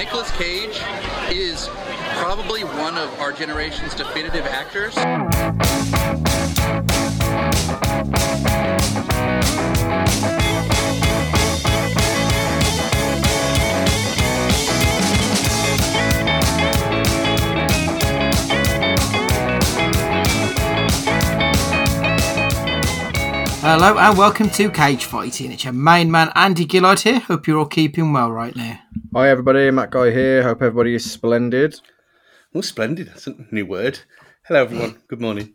[0.00, 0.80] Nicolas Cage
[1.30, 1.68] is
[2.22, 4.96] probably one of our generation's definitive actors.
[23.72, 25.52] Hello and welcome to Cage Fighting.
[25.52, 27.20] It's your main man Andy Gillard here.
[27.20, 28.80] Hope you're all keeping well right now.
[29.14, 30.42] Hi everybody, Matt Guy here.
[30.42, 31.80] Hope everybody is splendid.
[32.52, 33.06] Oh, splendid.
[33.06, 34.00] That's a new word.
[34.42, 35.00] Hello, everyone.
[35.06, 35.54] Good morning.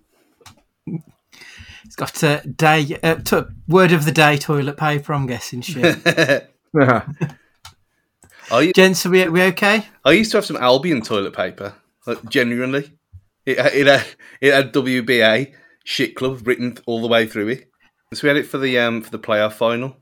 [1.83, 5.13] It's got a day uh, to, word of the day toilet paper.
[5.13, 6.07] I'm guessing shit.
[6.73, 7.03] Are
[8.63, 9.87] you, Gents, are we, we okay?
[10.05, 11.73] I used to have some Albion toilet paper.
[12.07, 12.93] Like, genuinely,
[13.45, 14.05] it, it, had,
[14.39, 15.53] it had WBA
[15.83, 17.71] shit club written all the way through it.
[18.15, 19.97] So we had it for the um for the playoff final.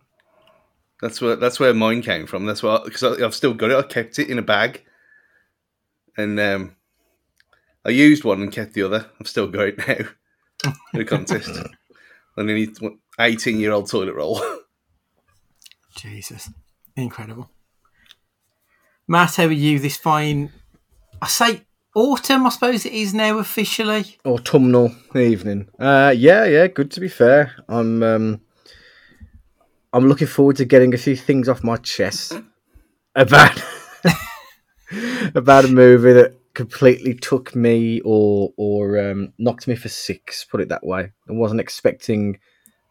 [1.02, 2.46] That's where that's where mine came from.
[2.46, 3.78] That's why because I've still got it.
[3.78, 4.84] I kept it in a bag,
[6.16, 6.76] and um,
[7.84, 9.08] I used one and kept the other.
[9.20, 10.74] I've still got it now.
[10.94, 11.50] in a contest.
[12.38, 12.78] I need
[13.20, 14.42] eighteen year old toilet roll.
[15.96, 16.50] Jesus,
[16.96, 17.50] incredible.
[19.08, 20.52] Matt, how are you this fine?
[21.22, 21.64] I say
[21.96, 22.46] autumn.
[22.46, 24.18] I suppose it is now officially.
[24.26, 25.70] Autumnal evening.
[25.80, 27.52] Uh, yeah, yeah, good to be fair.
[27.68, 28.42] I'm um,
[29.92, 32.34] I'm looking forward to getting a few things off my chest
[33.16, 33.62] about
[35.36, 40.46] about a movie that completely took me or or um, knocked me for six.
[40.46, 41.12] Put it that way.
[41.30, 42.40] I wasn't expecting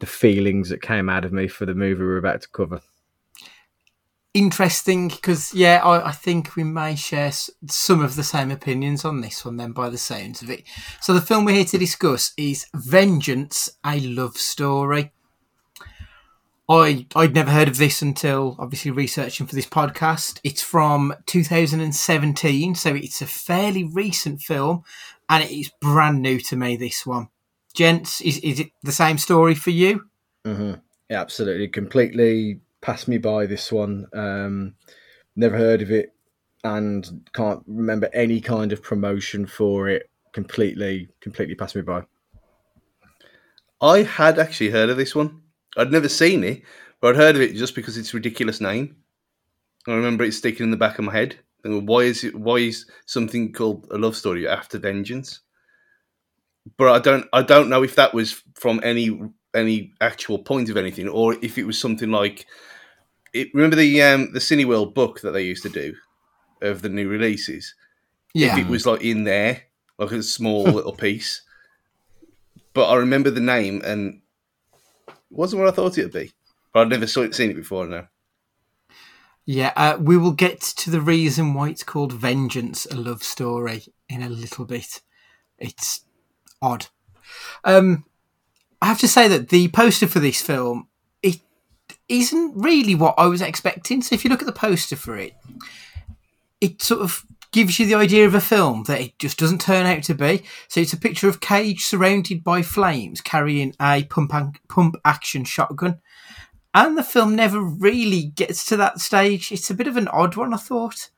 [0.00, 2.80] the feelings that came out of me for the movie we're about to cover.
[4.34, 7.30] Interesting because yeah, I, I think we may share
[7.66, 9.58] some of the same opinions on this one.
[9.58, 10.64] Then, by the sounds of it,
[11.02, 15.12] so the film we're here to discuss is Vengeance: A Love Story.
[16.66, 20.40] I I'd never heard of this until obviously researching for this podcast.
[20.42, 24.82] It's from 2017, so it's a fairly recent film,
[25.28, 26.76] and it is brand new to me.
[26.76, 27.28] This one,
[27.74, 30.04] gents, is is it the same story for you?
[30.46, 30.80] Mm-hmm.
[31.10, 31.68] Absolutely.
[31.68, 34.06] Completely passed me by this one.
[34.12, 34.74] Um,
[35.34, 36.12] never heard of it
[36.64, 40.10] and can't remember any kind of promotion for it.
[40.32, 42.04] Completely, completely passed me by.
[43.80, 45.42] I had actually heard of this one.
[45.76, 46.62] I'd never seen it,
[47.00, 48.96] but I'd heard of it just because it's ridiculous name.
[49.88, 51.36] I remember it sticking in the back of my head.
[51.64, 52.34] Why is it?
[52.34, 55.40] Why is something called a love story after vengeance?
[56.76, 57.26] But I don't.
[57.32, 59.20] I don't know if that was from any
[59.54, 62.46] any actual point of anything, or if it was something like.
[63.32, 65.94] It, remember the um, the Cineworld book that they used to do
[66.60, 67.74] of the new releases.
[68.34, 69.62] Yeah, If it was like in there,
[69.98, 71.42] like a small little piece.
[72.74, 74.22] But I remember the name, and
[75.08, 76.32] it wasn't what I thought it'd be.
[76.72, 77.86] But I'd never saw it, seen it before.
[77.86, 78.06] No.
[79.44, 83.82] Yeah, uh, we will get to the reason why it's called Vengeance, a love story,
[84.08, 85.02] in a little bit.
[85.58, 86.04] It's
[86.62, 86.86] odd.
[87.64, 88.04] Um,
[88.80, 90.91] I have to say that the poster for this film it
[92.12, 94.02] isn't really what I was expecting.
[94.02, 95.34] So if you look at the poster for it,
[96.60, 99.86] it sort of gives you the idea of a film that it just doesn't turn
[99.86, 100.42] out to be.
[100.68, 105.44] So it's a picture of Cage surrounded by flames carrying a pump an- pump action
[105.44, 106.00] shotgun.
[106.74, 109.52] And the film never really gets to that stage.
[109.52, 111.10] It's a bit of an odd one, I thought.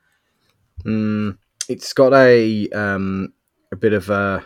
[0.84, 1.38] Mm,
[1.68, 3.32] it's got a um,
[3.70, 4.44] a bit of a.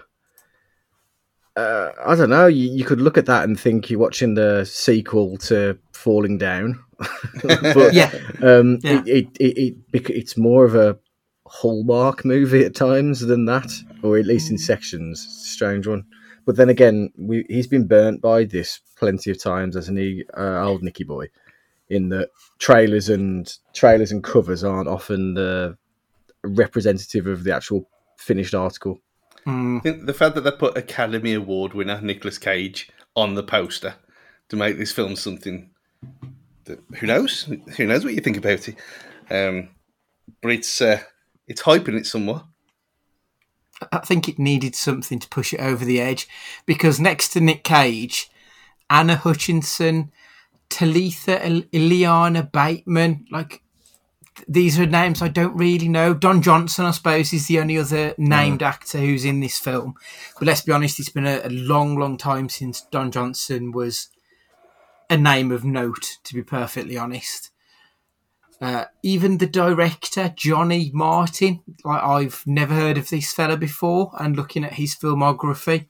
[1.59, 2.47] Uh, I don't know.
[2.47, 6.83] You, you could look at that and think you're watching the sequel to Falling Down,
[7.43, 8.11] but Yeah.
[8.43, 9.03] um, Yeah.
[9.07, 10.99] It, it, it, it it's more of a
[11.47, 13.71] hallmark movie at times than that,
[14.03, 15.25] or at least in sections.
[15.25, 16.05] It's a strange one.
[16.45, 20.63] But then again, we, he's been burnt by this plenty of times, hasn't he, uh,
[20.65, 21.27] old Nicky boy?
[21.91, 25.77] In that trailers and trailers and covers aren't often the
[26.45, 29.01] representative of the actual finished article.
[29.47, 33.43] Mm, I think the fact that they put Academy Award winner Nicolas Cage on the
[33.43, 33.95] poster
[34.49, 35.71] to make this film something
[36.65, 37.43] that who knows?
[37.77, 38.77] Who knows what you think about it?
[39.31, 39.71] Um,
[40.43, 41.01] but it's uh,
[41.47, 42.45] it's hyping it somewhat.
[43.93, 46.29] I think it needed something to push it over the edge
[46.67, 48.31] because next to Nick Cage,
[48.91, 50.11] Anna Hutchinson,
[50.69, 53.63] Talitha Il- Ileana Bateman, like
[54.47, 56.15] these are names I don't really know.
[56.15, 59.95] Don Johnson, I suppose, is the only other named actor who's in this film.
[60.39, 64.09] But let's be honest, it's been a, a long, long time since Don Johnson was
[65.11, 67.51] a name of note, to be perfectly honest.
[68.61, 74.37] Uh, even the director, Johnny Martin, like I've never heard of this fella before, and
[74.37, 75.87] looking at his filmography,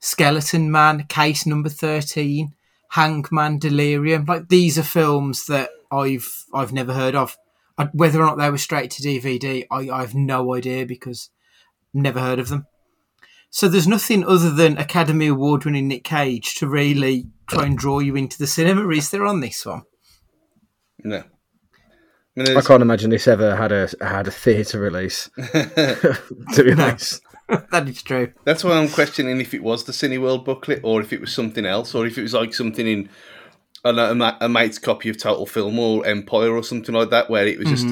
[0.00, 2.54] Skeleton Man, Case Number Thirteen,
[2.90, 7.36] Hangman Delirium, like these are films that I've I've never heard of.
[7.76, 11.30] I, whether or not they were straight to DVD, I, I have no idea because
[11.92, 12.66] never heard of them.
[13.50, 18.00] So there's nothing other than Academy Award winning Nick Cage to really try and draw
[18.00, 19.82] you into the cinema, is there on this one?
[21.04, 21.22] No.
[22.36, 25.30] I mean, I can't imagine this ever had a had a theatre release.
[25.36, 26.18] to
[26.56, 27.22] be honest,
[27.70, 28.32] that is true.
[28.42, 31.64] That's why I'm questioning if it was the Cineworld booklet or if it was something
[31.64, 33.08] else or if it was like something in
[33.84, 37.58] A, a mate's copy of Total Film or Empire or something like that, where it
[37.58, 37.86] was just.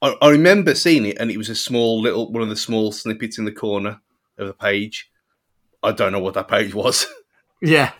[0.00, 2.92] I, I remember seeing it and it was a small little one of the small
[2.92, 4.00] snippets in the corner
[4.38, 5.10] of the page.
[5.82, 7.06] I don't know what that page was.
[7.62, 7.92] Yeah.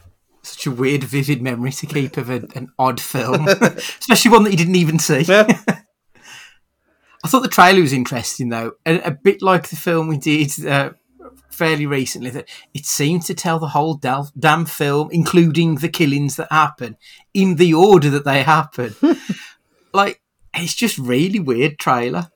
[0.42, 4.50] Such a weird, vivid memory to keep of a, an odd film, especially one that
[4.50, 5.20] you didn't even see.
[5.20, 5.46] Yeah.
[7.24, 10.66] I thought the trailer was interesting, though, a, a bit like the film we did
[10.66, 10.90] uh,
[11.52, 12.30] fairly recently.
[12.30, 16.96] That it seemed to tell the whole damn film, including the killings that happen,
[17.34, 18.94] in the order that they happen.
[19.94, 20.20] like
[20.54, 22.30] it's just really weird trailer.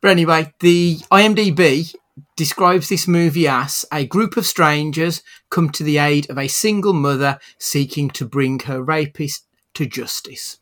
[0.00, 1.94] But anyway, the IMDb
[2.36, 6.92] describes this movie as a group of strangers come to the aid of a single
[6.92, 10.58] mother seeking to bring her rapist to justice.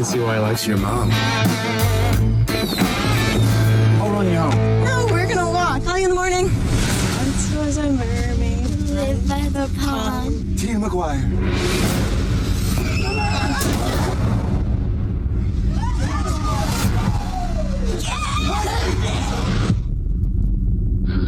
[0.00, 1.10] Can see why he likes your mom.
[4.00, 4.82] I'll run you home.
[4.82, 5.84] No, we're gonna walk.
[5.84, 6.44] Call you in the morning.
[7.18, 8.66] Once was a mermaid.
[8.88, 10.58] Live by the pond.
[10.58, 11.20] Tina Maguire.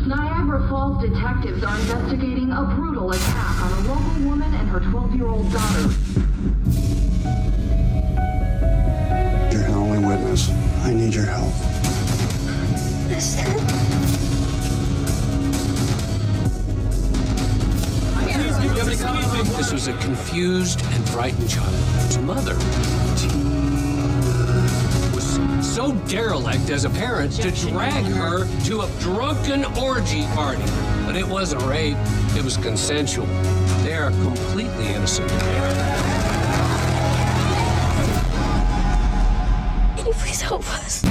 [0.06, 5.14] Niagara Falls detectives are investigating a brutal attack on a local woman and her 12
[5.14, 5.90] year old daughter.
[10.32, 10.49] You're her only witness.
[10.82, 11.52] I need your help.
[19.56, 21.75] This was a confused and frightened child.
[22.06, 22.55] His mother
[25.14, 30.64] was so derelict as a parent to drag her to a drunken orgy party.
[31.05, 31.99] But it wasn't rape,
[32.35, 33.26] it was consensual.
[33.85, 35.31] They are completely innocent.
[40.52, 41.02] Can you please help us?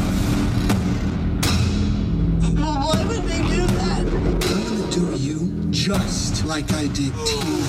[2.60, 4.00] Why would they do that?
[4.00, 5.40] I'm gonna do you
[5.72, 7.62] just like I did Tina.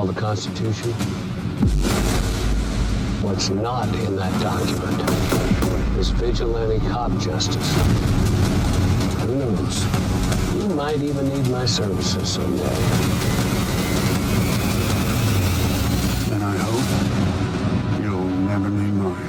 [0.00, 0.92] Called the Constitution.
[3.22, 4.98] What's not in that document
[5.98, 7.74] is vigilante cop justice.
[9.20, 9.84] Who knows?
[10.54, 12.62] You might even need my services someday.
[16.32, 19.28] And I hope you'll never need mine.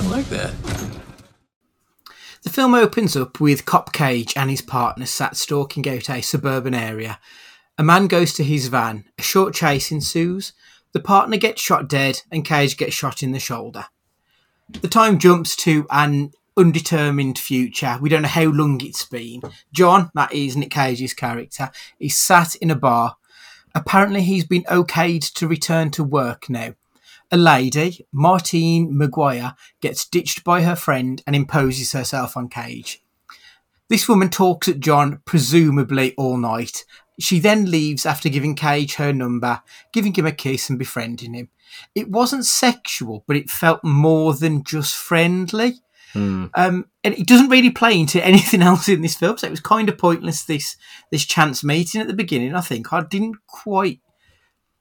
[0.00, 0.54] I like that.
[2.42, 6.72] The film opens up with Cop Cage and his partner sat stalking out a suburban
[6.72, 7.18] area.
[7.78, 10.52] A man goes to his van, a short chase ensues,
[10.92, 13.86] the partner gets shot dead, and Cage gets shot in the shoulder.
[14.80, 17.98] The time jumps to an undetermined future.
[18.00, 19.42] We don't know how long it's been.
[19.72, 23.16] John, that is Nick Cage's character, is sat in a bar.
[23.74, 26.74] Apparently, he's been okayed to return to work now.
[27.30, 33.02] A lady, Martine Maguire, gets ditched by her friend and imposes herself on Cage.
[33.88, 36.84] This woman talks at John, presumably all night.
[37.18, 41.48] She then leaves after giving Cage her number, giving him a kiss and befriending him.
[41.94, 45.80] It wasn't sexual, but it felt more than just friendly.
[46.54, 49.60] Um, and it doesn't really play into anything else in this film, so it was
[49.60, 50.44] kind of pointless.
[50.44, 50.76] This
[51.10, 54.00] this chance meeting at the beginning, I think I didn't quite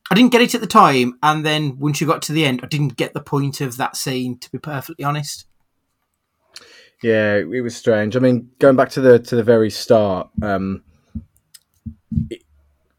[0.09, 2.61] I didn't get it at the time, and then once you got to the end,
[2.63, 4.37] I didn't get the point of that scene.
[4.39, 5.47] To be perfectly honest,
[7.03, 8.15] Yeah, it was strange.
[8.15, 10.83] I mean, going back to the to the very start, um,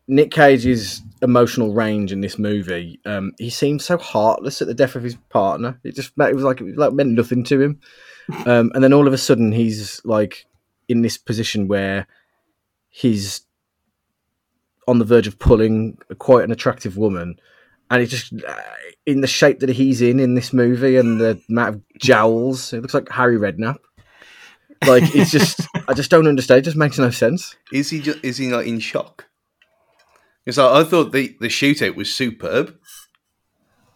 [0.09, 4.95] Nick Cage's emotional range in this movie, um, he seemed so heartless at the death
[4.95, 5.81] of his partner.
[5.83, 7.81] It just it was like it like meant nothing to him.
[8.47, 10.47] Um, and then all of a sudden, he's like
[10.89, 12.07] in this position where
[12.89, 13.43] he's
[14.89, 17.41] on the verge of pulling quite an attractive woman,
[17.91, 18.55] and it just uh,
[19.07, 22.83] in the shape that he's in in this movie and the amount of jowls, it
[22.83, 23.79] looks like Harry Redknapp.
[24.87, 26.59] Like it's just, I just don't understand.
[26.59, 27.57] It just makes no sense.
[27.73, 29.27] Is he just, is he not in shock?
[30.45, 32.79] It's like I thought the the shootout was superb.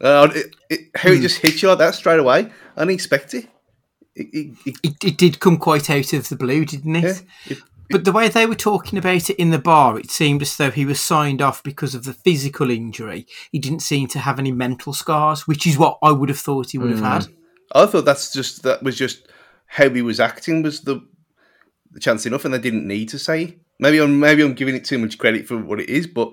[0.00, 2.50] Uh, it, it, how it just hit you like that straight away.
[2.76, 3.44] unexpected.
[3.44, 3.50] it.
[4.16, 7.22] It, it, it, It, it did come quite out of the blue, didn't it?
[7.46, 7.58] yeah, it,
[7.90, 10.70] But the way they were talking about it in the bar, it seemed as though
[10.70, 13.26] he was signed off because of the physical injury.
[13.52, 16.70] He didn't seem to have any mental scars, which is what I would have thought
[16.70, 17.26] he would have had.
[17.72, 19.28] I thought that's just that was just
[19.70, 21.00] how he was acting was the,
[21.92, 23.56] the chance enough, and they didn't need to say.
[23.78, 26.32] Maybe I'm maybe I'm giving it too much credit for what it is, but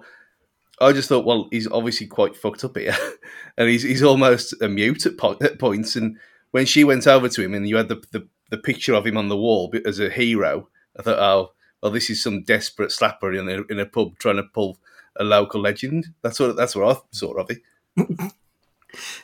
[0.82, 2.96] I just thought, well, he's obviously quite fucked up here,
[3.58, 5.96] and he's he's almost a mute at, po- at points.
[5.96, 6.18] And
[6.50, 9.18] when she went over to him, and you had the, the the picture of him
[9.18, 10.68] on the wall as a hero,
[10.98, 11.52] I thought, oh,
[11.84, 14.80] well, this is some desperate slapper in a in a pub trying to pull
[15.16, 16.08] a local legend.
[16.24, 17.62] That's what that's what I thought of it.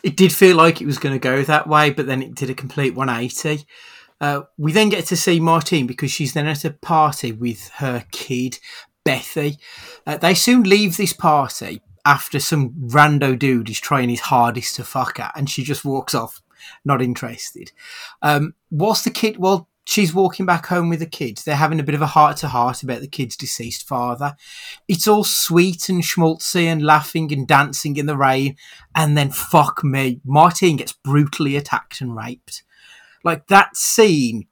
[0.04, 2.50] It did feel like it was going to go that way, but then it did
[2.50, 3.66] a complete 180.
[4.24, 8.06] Uh, we then get to see Martine because she's then at a party with her
[8.14, 8.58] kid,
[9.06, 9.58] Bethy.
[10.08, 14.86] Uh, they soon leave this party after some rando dude is trying his hardest to
[14.86, 16.42] fuck her, and she just walks off,
[16.86, 17.74] not interested.
[18.22, 21.84] Um, whilst the kid, well, she's walking back home with the kids, they're having a
[21.84, 24.38] bit of a heart to heart about the kid's deceased father.
[24.88, 28.56] It's all sweet and schmaltzy and laughing and dancing in the rain,
[28.96, 32.64] and then fuck me, Martine gets brutally attacked and raped.
[33.24, 34.48] Like that scene,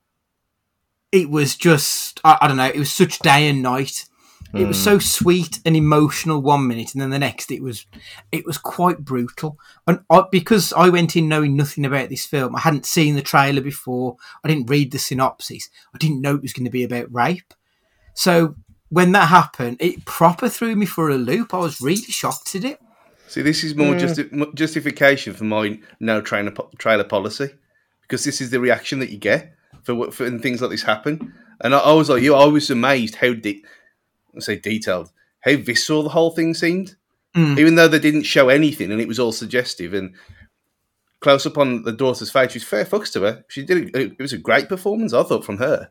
[1.12, 4.06] it was just, I, I don't know, it was such day and night.
[4.54, 5.00] It was so hmm.
[5.00, 7.86] sweet and emotional one minute, and then the next it was,
[8.34, 9.58] it was quite brutal.
[9.88, 13.22] And I, because I went in knowing nothing about this film, I hadn't seen the
[13.22, 14.18] trailer before.
[14.44, 15.70] I didn't read the synopsis.
[15.96, 17.54] I didn't know it was going to be about rape.
[18.14, 18.56] So
[18.90, 21.54] when that happened, it proper threw me for a loop.
[21.54, 22.80] I was really shocked at it.
[23.30, 24.00] See, this is more hmm.
[24.00, 27.52] justi- justification for my no trailer po- trailer policy
[28.12, 30.84] because this is the reaction that you get for what for when things like this
[30.84, 31.34] happen.
[31.62, 33.64] And I, I was like you, I was amazed how de-
[34.36, 36.98] I say detailed, how visceral the whole thing seemed,
[37.58, 40.14] even though they didn't show anything and it was all suggestive and
[41.22, 42.52] close up on the daughter's face.
[42.52, 43.46] She's fair fucks to her.
[43.48, 43.96] She did.
[43.96, 45.90] A, it was a great performance, I thought, from her.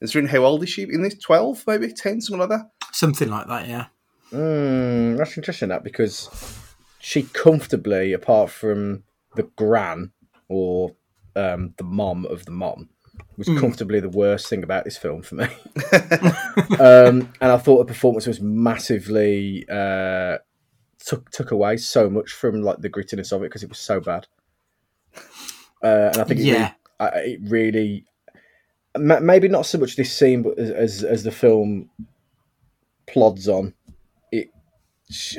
[0.00, 1.16] Considering how old is she in this?
[1.18, 2.70] Twelve, maybe ten, something like that.
[2.92, 3.86] Something like that, yeah.
[4.30, 6.28] Mm, that's interesting that because
[6.98, 9.04] she comfortably, apart from
[9.36, 10.12] the gran
[10.48, 10.94] or
[11.36, 12.88] um, the mom of the mom,
[13.36, 15.44] was comfortably the worst thing about this film for me.
[16.78, 20.38] um, and I thought the performance was massively uh,
[20.98, 24.00] took took away so much from like the grittiness of it because it was so
[24.00, 24.26] bad.
[25.82, 26.52] Uh, and I think it Yeah.
[26.52, 28.04] really, I, it really
[28.96, 31.90] ma- maybe not so much this scene, but as as, as the film
[33.06, 33.74] plods on,
[34.30, 34.48] it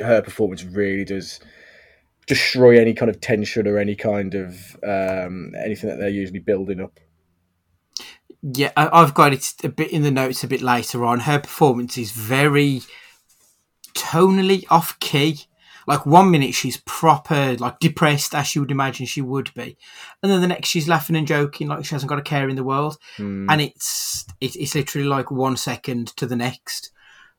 [0.02, 1.40] her performance really does
[2.26, 6.80] destroy any kind of tension or any kind of um, anything that they're usually building
[6.80, 6.98] up.
[8.42, 11.20] Yeah, I've got it a bit in the notes a bit later on.
[11.20, 12.82] Her performance is very
[13.94, 15.46] tonally off key.
[15.86, 19.76] Like one minute she's proper like depressed as you would imagine she would be,
[20.22, 22.56] and then the next she's laughing and joking like she hasn't got a care in
[22.56, 22.96] the world.
[23.50, 26.90] And it's it, it's literally like one second to the next.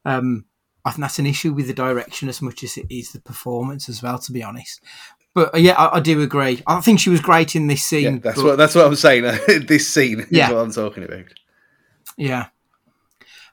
[0.06, 0.46] Um,
[0.86, 3.90] I think that's an issue with the direction as much as it is the performance
[3.90, 4.20] as well.
[4.20, 4.82] To be honest,
[5.34, 6.62] but uh, yeah, I, I do agree.
[6.68, 8.04] I think she was great in this scene.
[8.16, 9.24] Yeah, that's but- what that's what I'm saying.
[9.68, 10.52] this scene is Yeah.
[10.52, 11.26] what I'm talking about.
[12.18, 12.48] Yeah.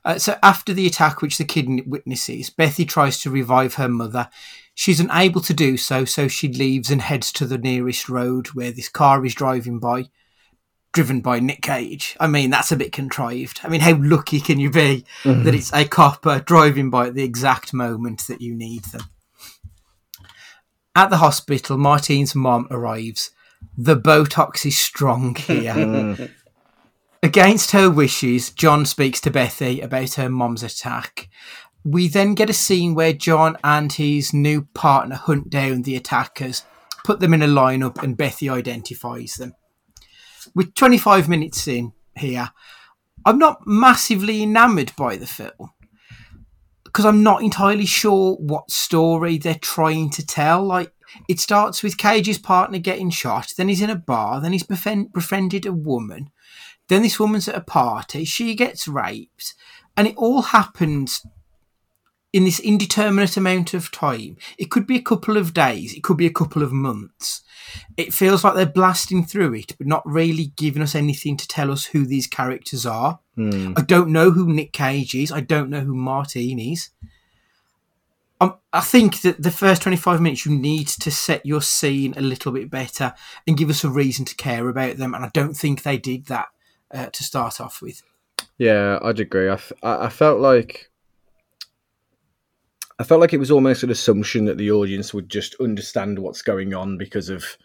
[0.05, 4.29] Uh, so after the attack, which the kid witnesses, Bethy tries to revive her mother.
[4.75, 8.73] She's unable to do so, so she leaves and heads to the nearest road where
[8.73, 10.07] this car is driving by,
[10.93, 12.17] driven by Nick Cage.
[12.21, 13.61] I mean, that's a bit contrived.
[13.63, 15.45] I mean, how lucky can you be mm-hmm.
[15.45, 19.03] that it's a copper driving by at the exact moment that you need them?
[20.95, 23.31] At the hospital, Martine's mom arrives.
[23.77, 26.31] The Botox is strong here.
[27.23, 31.29] Against her wishes, John speaks to Bethy about her mom's attack.
[31.85, 36.65] We then get a scene where John and his new partner hunt down the attackers,
[37.05, 39.55] put them in a lineup, and Bethy identifies them.
[40.55, 42.51] We're 25 minutes in here.
[43.25, 45.71] I'm not massively enamoured by the film
[46.85, 50.63] because I'm not entirely sure what story they're trying to tell.
[50.63, 50.93] Like,
[51.29, 55.13] it starts with Cage's partner getting shot, then he's in a bar, then he's befriend-
[55.13, 56.31] befriended a woman,
[56.89, 59.55] then this woman's at a party, she gets raped,
[59.97, 61.25] and it all happens
[62.33, 64.37] in this indeterminate amount of time.
[64.59, 67.43] It could be a couple of days, it could be a couple of months.
[67.97, 71.71] It feels like they're blasting through it, but not really giving us anything to tell
[71.71, 73.21] us who these characters are.
[73.77, 75.33] I don't know who Nick Cage is.
[75.33, 76.91] I don't know who Martine is.
[78.41, 82.21] Um, I think that the first 25 minutes you need to set your scene a
[82.21, 83.15] little bit better
[83.47, 85.15] and give us a reason to care about them.
[85.15, 86.49] And I don't think they did that
[86.91, 88.03] uh, to start off with.
[88.59, 89.49] Yeah, I'd agree.
[89.49, 90.91] I, f- I felt like
[93.03, 96.41] I felt like it was almost an assumption that the audience would just understand what's
[96.41, 97.59] going on because of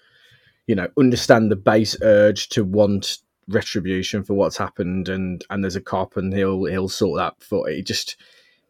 [0.65, 5.75] you know understand the base urge to want retribution for what's happened, and and there's
[5.75, 7.35] a cop, and he'll he'll sort that.
[7.39, 8.17] For it just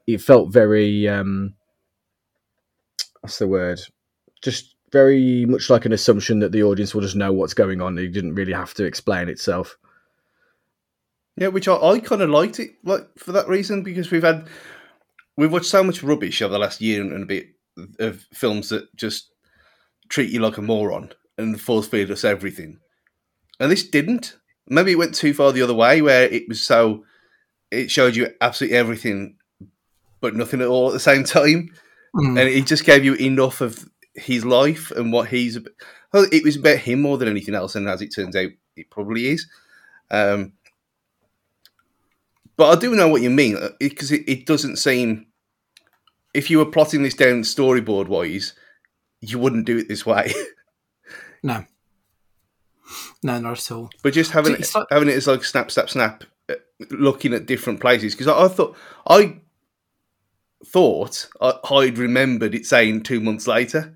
[0.08, 1.54] it felt very um,
[3.22, 3.80] what's the word?
[4.42, 7.98] Just very much like an assumption that the audience will just know what's going on.
[7.98, 9.78] It didn't really have to explain itself.
[11.38, 14.50] Yeah, which I, I kind of liked it, like for that reason, because we've had
[15.38, 17.48] we've watched so much rubbish over the last year and a bit
[18.00, 19.32] of films that just
[20.10, 22.80] treat you like a moron and force feed us everything,
[23.60, 24.38] and this didn't.
[24.70, 27.06] Maybe it went too far the other way, where it was so
[27.72, 29.36] it showed you absolutely everything,
[30.22, 31.70] but nothing at all at the same time,
[32.16, 32.40] Mm.
[32.40, 35.60] and it just gave you enough of his life and what he's.
[36.14, 38.90] Well, it was about him more than anything else, and as it turns out, it
[38.90, 39.46] probably is.
[40.10, 40.54] Um,
[42.58, 45.28] but I do know what you mean because it, it doesn't seem.
[46.34, 48.54] If you were plotting this down storyboard wise,
[49.22, 50.34] you wouldn't do it this way.
[51.44, 51.64] No.
[53.22, 53.90] No, not at all.
[54.02, 56.56] but just having it, like- having it as like snap, snap, snap, uh,
[56.90, 58.76] looking at different places because I, I thought
[59.08, 59.40] I
[60.66, 63.96] thought I, I'd remembered it saying two months later,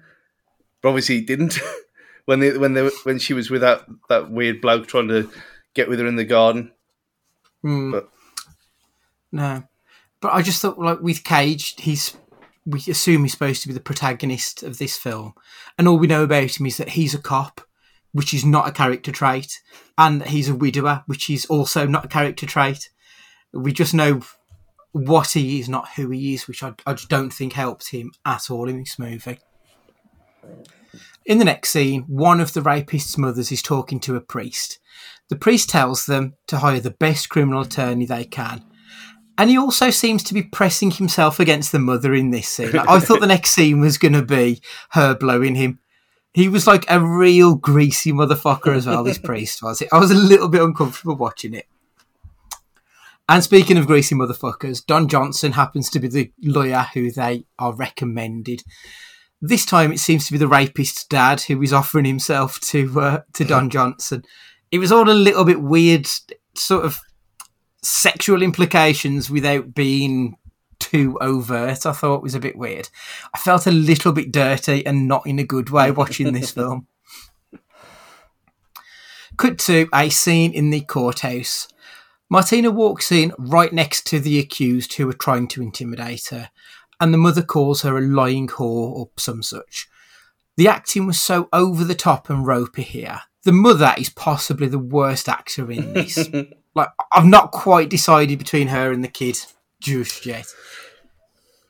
[0.82, 1.60] but obviously it didn't.
[2.26, 5.30] when they when they when she was with that that weird bloke trying to
[5.74, 6.72] get with her in the garden.
[7.66, 7.92] Mm.
[7.92, 8.10] But-
[9.32, 9.64] No,
[10.20, 12.18] but I just thought like with Cage, he's
[12.66, 15.34] we assume he's supposed to be the protagonist of this film,
[15.78, 17.62] and all we know about him is that he's a cop,
[18.12, 19.62] which is not a character trait,
[19.98, 22.90] and that he's a widower, which is also not a character trait.
[23.54, 24.22] We just know
[24.92, 28.12] what he is, not who he is, which I, I just don't think helps him
[28.26, 29.40] at all in this movie.
[31.26, 34.80] In the next scene, one of the rapist's mothers is talking to a priest.
[35.30, 38.66] The priest tells them to hire the best criminal attorney they can.
[39.38, 42.72] And he also seems to be pressing himself against the mother in this scene.
[42.72, 44.62] Like, I thought the next scene was going to be
[44.92, 45.80] her blowing him.
[46.34, 49.82] He was like a real greasy motherfucker as well, this priest was.
[49.92, 51.66] I was a little bit uncomfortable watching it.
[53.28, 57.74] And speaking of greasy motherfuckers, Don Johnson happens to be the lawyer who they are
[57.74, 58.64] recommended.
[59.42, 63.22] This time it seems to be the rapist's dad who is offering himself to uh,
[63.34, 64.24] to Don Johnson.
[64.70, 66.08] It was all a little bit weird,
[66.56, 67.00] sort of
[67.82, 70.38] sexual implications without being
[70.80, 71.86] too overt.
[71.86, 72.90] I thought was a bit weird.
[73.34, 76.88] I felt a little bit dirty and not in a good way watching this film.
[79.38, 81.68] Cut to a scene in the courthouse.
[82.30, 86.50] Martina walks in right next to the accused who are trying to intimidate her,
[87.00, 89.90] and the mother calls her a lying whore or some such.
[90.58, 93.22] The acting was so over the top and ropey here.
[93.44, 96.30] The mother is possibly the worst actor in this.
[96.76, 99.38] like, I've not quite decided between her and the kid
[99.80, 100.48] just yet.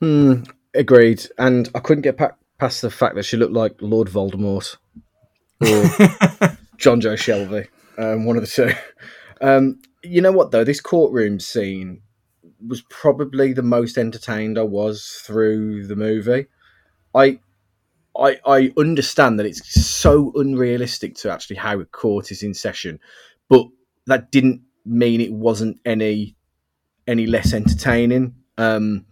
[0.00, 0.42] Hmm,
[0.74, 1.26] agreed.
[1.38, 4.76] And I couldn't get pa- past the fact that she looked like Lord Voldemort
[5.60, 8.72] or John Joe Shelby, um, one of the two.
[9.40, 10.64] Um, you know what though?
[10.64, 12.02] This courtroom scene
[12.66, 16.46] was probably the most entertained I was through the movie.
[17.14, 17.40] I,
[18.16, 23.00] I, I understand that it's so unrealistic to actually how a court is in session,
[23.48, 23.66] but
[24.06, 26.36] that didn't mean it wasn't any
[27.06, 28.34] any less entertaining.
[28.58, 29.06] Um,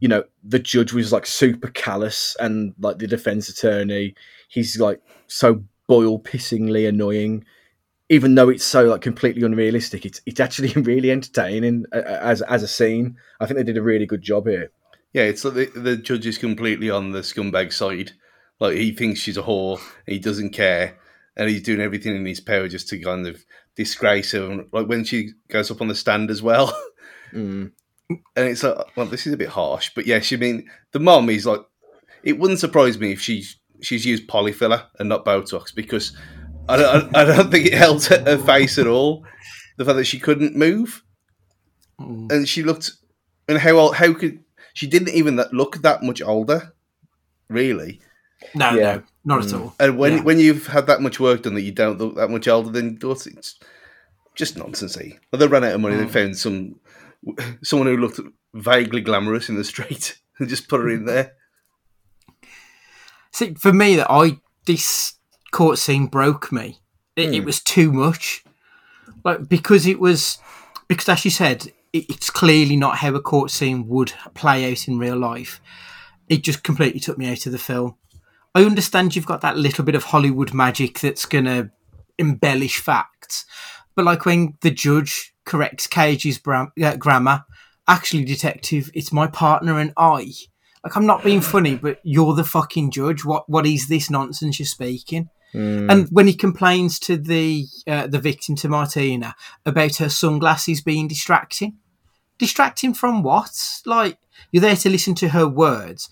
[0.00, 4.14] you know, the judge was like super callous, and like the defense attorney,
[4.48, 7.44] he's like so boil pissingly annoying.
[8.10, 12.62] Even though it's so like completely unrealistic, it's it's actually really entertaining uh, as as
[12.62, 13.16] a scene.
[13.40, 14.70] I think they did a really good job here.
[15.12, 18.12] Yeah, it's like the, the judge is completely on the scumbag side.
[18.60, 20.98] Like he thinks she's a whore, he doesn't care,
[21.38, 23.42] and he's doing everything in his power just to kind of
[23.76, 24.50] disgrace her.
[24.50, 26.76] And, Like when she goes up on the stand as well,
[27.32, 27.72] Mm.
[28.10, 31.28] and it's like, well, this is a bit harsh, but yeah, she mean the mom
[31.28, 31.60] is like,
[32.22, 36.16] it wouldn't surprise me if she's she's used polyfiller and not Botox because
[36.70, 39.24] I don't I don't think it helped her, her face at all.
[39.76, 41.02] The fact that she couldn't move,
[41.98, 42.92] and she looked,
[43.46, 44.42] and how old, how could
[44.74, 46.72] she didn't even look that much older,
[47.48, 48.00] really.
[48.54, 48.94] No, Yeah.
[48.94, 49.60] no, not at mm.
[49.60, 49.74] all.
[49.78, 50.22] And when Yeah.
[50.22, 52.98] when you've had that much work done that you don't look that much older than
[53.00, 53.60] yours, it's
[54.34, 55.12] just nonsensey.
[55.12, 55.18] Eh?
[55.30, 55.96] Well, they ran out of money.
[55.96, 56.10] They mm.
[56.10, 56.80] found some
[57.62, 58.20] someone who looked
[58.54, 61.34] vaguely glamorous in the street and just put her in there.
[63.30, 65.14] See, for me, that I this
[65.52, 66.80] court scene broke me.
[67.14, 67.44] It, it mm.
[67.44, 68.42] was too much,
[69.24, 70.38] like because it was
[70.88, 74.88] because, as you said, it, it's clearly not how a court scene would play out
[74.88, 75.60] in real life.
[76.30, 77.96] It just completely took me out of the film.
[78.54, 81.70] I understand you've got that little bit of Hollywood magic that's gonna
[82.18, 83.44] embellish facts,
[83.94, 87.44] but like when the judge corrects Cage's bra- uh, grammar,
[87.86, 90.32] actually, detective, it's my partner and I.
[90.84, 93.24] Like I'm not being funny, but you're the fucking judge.
[93.24, 95.28] What what is this nonsense you're speaking?
[95.90, 99.34] And when he complains to the uh, the victim to Martina
[99.64, 101.78] about her sunglasses being distracting,
[102.38, 103.80] distracting from what?
[103.86, 104.18] Like
[104.52, 106.08] you're there to listen to her words,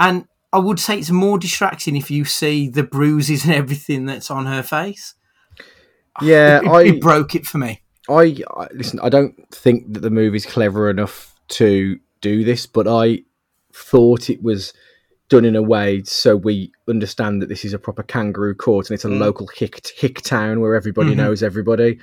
[0.00, 4.30] and I would say it's more distracting if you see the bruises and everything that's
[4.30, 5.14] on her face.
[6.20, 7.80] Yeah, it, I it broke it for me.
[8.06, 9.00] I, I listen.
[9.02, 13.22] I don't think that the movie's clever enough to do this, but I
[13.72, 14.74] thought it was
[15.30, 18.94] done in a way so we understand that this is a proper kangaroo court and
[18.94, 21.16] it's a local hick hick town where everybody Mhm.
[21.16, 21.98] knows everybody,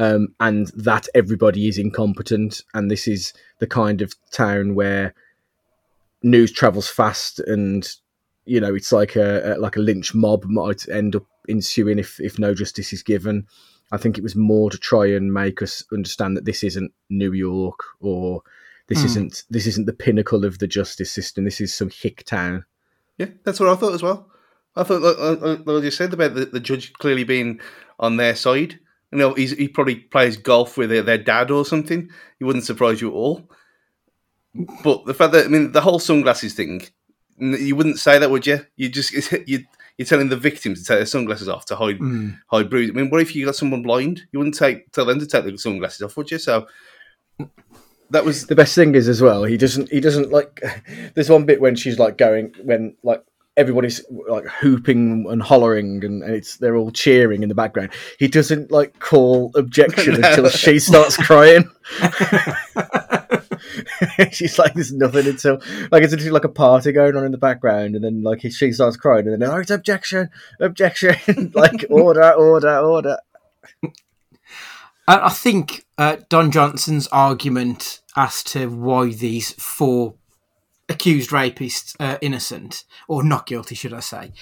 [0.00, 5.14] um, and that everybody is incompetent, and this is the kind of town where
[6.22, 7.96] news travels fast and
[8.44, 12.20] you know it's like a, a like a lynch mob might end up ensuing if
[12.20, 13.46] if no justice is given
[13.90, 17.32] i think it was more to try and make us understand that this isn't new
[17.32, 18.42] york or
[18.88, 19.06] this Hmm.
[19.06, 22.64] isn't this isn't the pinnacle of the justice system this is some hick town
[23.18, 24.28] Yeah, that's what I thought as well.
[24.74, 27.60] I thought, like, like, you said about the, the judge clearly being
[27.98, 28.80] on their side.
[29.12, 32.08] You know, he's, he probably plays golf with their, their dad or something.
[32.38, 33.50] He wouldn't surprise you at all.
[34.84, 36.82] But the fact that I mean, the whole sunglasses thing,
[37.38, 38.60] you wouldn't say that, would you?
[38.76, 39.12] You just
[39.46, 39.64] you
[39.98, 42.38] you're telling the victim to take their sunglasses off to hide Mm.
[42.48, 42.90] hide bruise.
[42.90, 44.22] I mean, what if you got someone blind?
[44.32, 46.38] You wouldn't take tell them to take the sunglasses off, would you?
[46.38, 46.66] So
[48.10, 50.60] that was the best thing is as well he doesn't he doesn't like
[51.14, 53.24] there's one bit when she's like going when like
[53.56, 58.28] everybody's like hooping and hollering and, and it's they're all cheering in the background he
[58.28, 60.28] doesn't like call objection No.
[60.28, 61.64] until she starts crying
[64.32, 67.38] she's like there's nothing until like it's literally like a party going on in the
[67.38, 70.28] background and then like she starts crying and then oh it's objection
[70.60, 73.16] objection like order order order
[75.08, 80.14] I, I think uh, Don Johnson's argument as to why these four
[80.88, 84.32] accused rapists are innocent, or not guilty, should I say,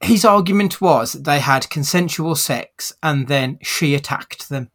[0.00, 4.70] his argument was that they had consensual sex and then she attacked them.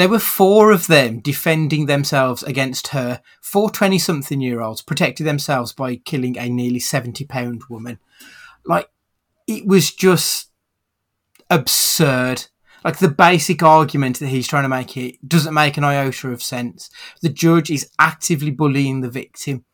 [0.00, 3.20] There were four of them defending themselves against her.
[3.42, 7.98] Four 20 something year olds protected themselves by killing a nearly 70 pound woman.
[8.64, 8.88] Like,
[9.46, 10.48] it was just
[11.50, 12.46] absurd.
[12.82, 16.42] Like the basic argument that he's trying to make here doesn't make an iota of
[16.42, 16.88] sense.
[17.20, 19.66] The judge is actively bullying the victim.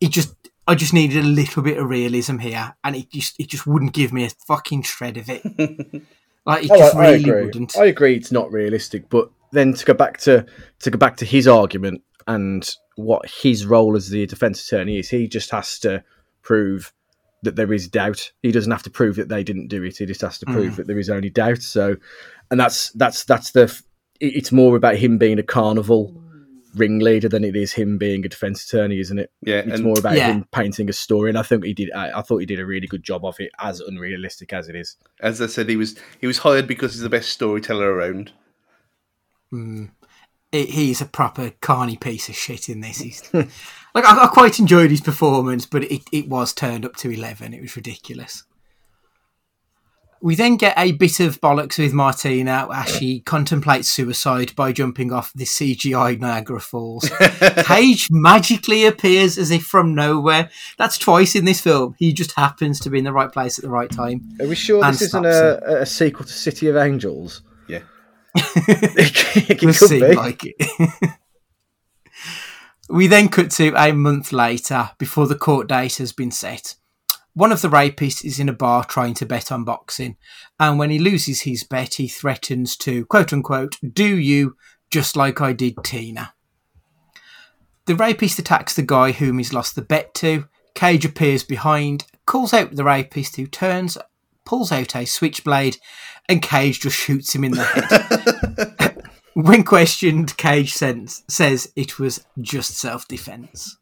[0.00, 0.34] It just,
[0.66, 3.92] I just needed a little bit of realism here, and it just, it just wouldn't
[3.92, 5.42] give me a fucking shred of it.
[6.46, 7.44] like it Oh, just I, I really agree.
[7.44, 7.76] wouldn't.
[7.76, 8.14] I agree.
[8.16, 10.44] It's not realistic, but then to go back to
[10.80, 15.08] to go back to his argument and what his role as the defense attorney is,
[15.08, 16.02] he just has to
[16.42, 16.92] prove
[17.42, 18.32] that there is doubt.
[18.42, 19.96] He doesn't have to prove that they didn't do it.
[19.98, 20.76] He just has to prove Mm.
[20.76, 21.62] that there is only doubt.
[21.62, 21.96] So,
[22.50, 23.72] and that's that's that's the.
[24.20, 26.20] It's more about him being a carnival
[26.74, 29.30] ringleader than it is him being a defense attorney, isn't it?
[29.42, 30.32] Yeah, it's and- more about Yeah.
[30.32, 31.90] him painting a story, and I think he did.
[31.92, 34.76] I, I thought he did a really good job of it, as unrealistic as it
[34.76, 34.96] is.
[35.20, 38.32] as I said, he was he was hired because he's the best storyteller around.
[39.52, 39.90] Mm.
[40.50, 42.98] It, he's a proper carny piece of shit in this.
[42.98, 47.10] He's, like I, I quite enjoyed his performance, but it, it was turned up to
[47.10, 47.52] eleven.
[47.52, 48.44] It was ridiculous.
[50.20, 55.12] We then get a bit of bollocks with Martina as she contemplates suicide by jumping
[55.12, 57.08] off the CGI Niagara Falls.
[57.64, 60.50] Cage magically appears as if from nowhere.
[60.76, 61.94] That's twice in this film.
[62.00, 64.28] He just happens to be in the right place at the right time.
[64.40, 67.42] Are we sure this isn't a, a sequel to City of Angels?
[68.34, 70.14] It, It could be.
[70.14, 70.90] like it.
[72.88, 76.76] we then cut to a month later before the court date has been set.
[77.34, 80.16] One of the rapists is in a bar trying to bet on boxing,
[80.58, 84.56] and when he loses his bet, he threatens to, quote unquote, do you
[84.90, 86.34] just like I did Tina.
[87.86, 90.46] The rapist attacks the guy whom he's lost the bet to.
[90.74, 93.98] Cage appears behind, calls out the rapist who turns,
[94.44, 95.78] pulls out a switchblade,
[96.28, 99.02] and Cage just shoots him in the head.
[99.34, 103.76] when questioned, Cage sens- says it was just self defense.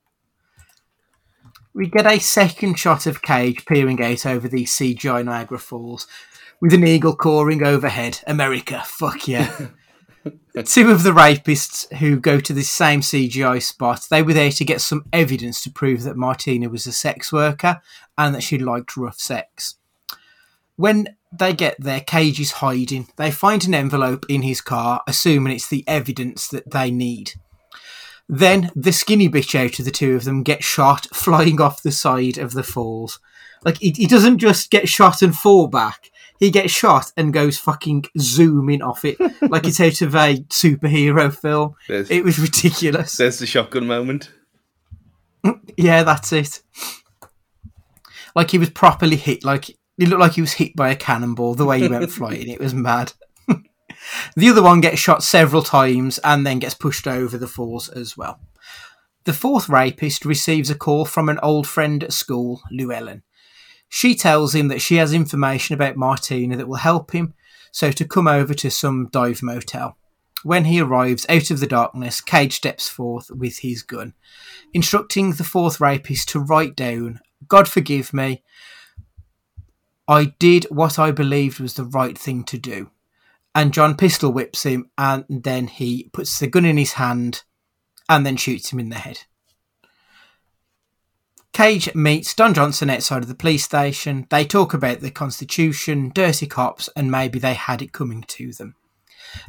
[1.74, 6.06] We get a second shot of Cage peering out over the CGI Niagara Falls
[6.60, 8.20] with an eagle cawing overhead.
[8.26, 9.68] America, fuck yeah.
[10.64, 14.64] Two of the rapists who go to this same CGI spot, they were there to
[14.64, 17.80] get some evidence to prove that Martina was a sex worker
[18.16, 19.76] and that she liked rough sex.
[20.76, 23.08] When they get there, Cage is hiding.
[23.16, 27.32] They find an envelope in his car, assuming it's the evidence that they need.
[28.28, 31.92] Then the skinny bitch out of the two of them gets shot, flying off the
[31.92, 33.20] side of the falls.
[33.64, 36.10] Like he, he doesn't just get shot and fall back.
[36.38, 41.34] He gets shot and goes fucking zooming off it like it's out of a superhero
[41.34, 41.74] film.
[41.88, 43.16] There's, It was ridiculous.
[43.16, 44.30] there's the shotgun moment.
[45.76, 46.60] Yeah, that's it.
[48.34, 49.44] Like he was properly hit.
[49.44, 52.48] Like He looked like he was hit by a cannonball the way he went flying.
[52.48, 53.12] It was mad.
[54.36, 58.16] the other one gets shot several times and then gets pushed over the falls as
[58.16, 58.40] well.
[59.24, 63.22] The fourth rapist receives a call from an old friend at school, Llewellyn.
[63.88, 67.34] She tells him that she has information about Martina that will help him,
[67.72, 69.96] so to come over to some dive motel.
[70.42, 74.14] When he arrives out of the darkness, Cage steps forth with his gun,
[74.72, 78.44] instructing the fourth rapist to write down, God forgive me,
[80.08, 82.90] I did what I believed was the right thing to do.
[83.54, 87.42] And John pistol whips him, and then he puts the gun in his hand
[88.08, 89.20] and then shoots him in the head.
[91.52, 94.26] Cage meets Don Johnson outside of the police station.
[94.28, 98.74] They talk about the Constitution, dirty cops, and maybe they had it coming to them.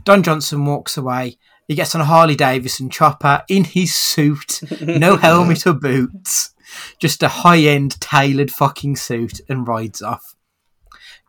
[0.06, 1.38] Don Johnson walks away.
[1.67, 6.52] He gets on a Harley Davidson chopper in his suit, no helmet or boots,
[6.98, 10.37] just a high end tailored fucking suit, and rides off.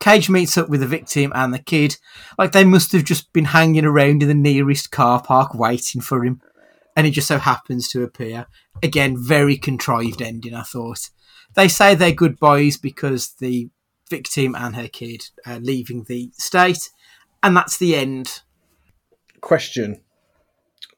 [0.01, 1.97] Cage meets up with the victim and the kid,
[2.39, 6.25] like they must have just been hanging around in the nearest car park waiting for
[6.25, 6.41] him,
[6.97, 8.47] and he just so happens to appear.
[8.83, 11.11] Again, very contrived ending, I thought.
[11.55, 13.71] They say they're goodbyes because the
[14.09, 16.91] victim and her kid are leaving the state,
[17.43, 18.43] and that's the end.
[19.41, 20.01] Question: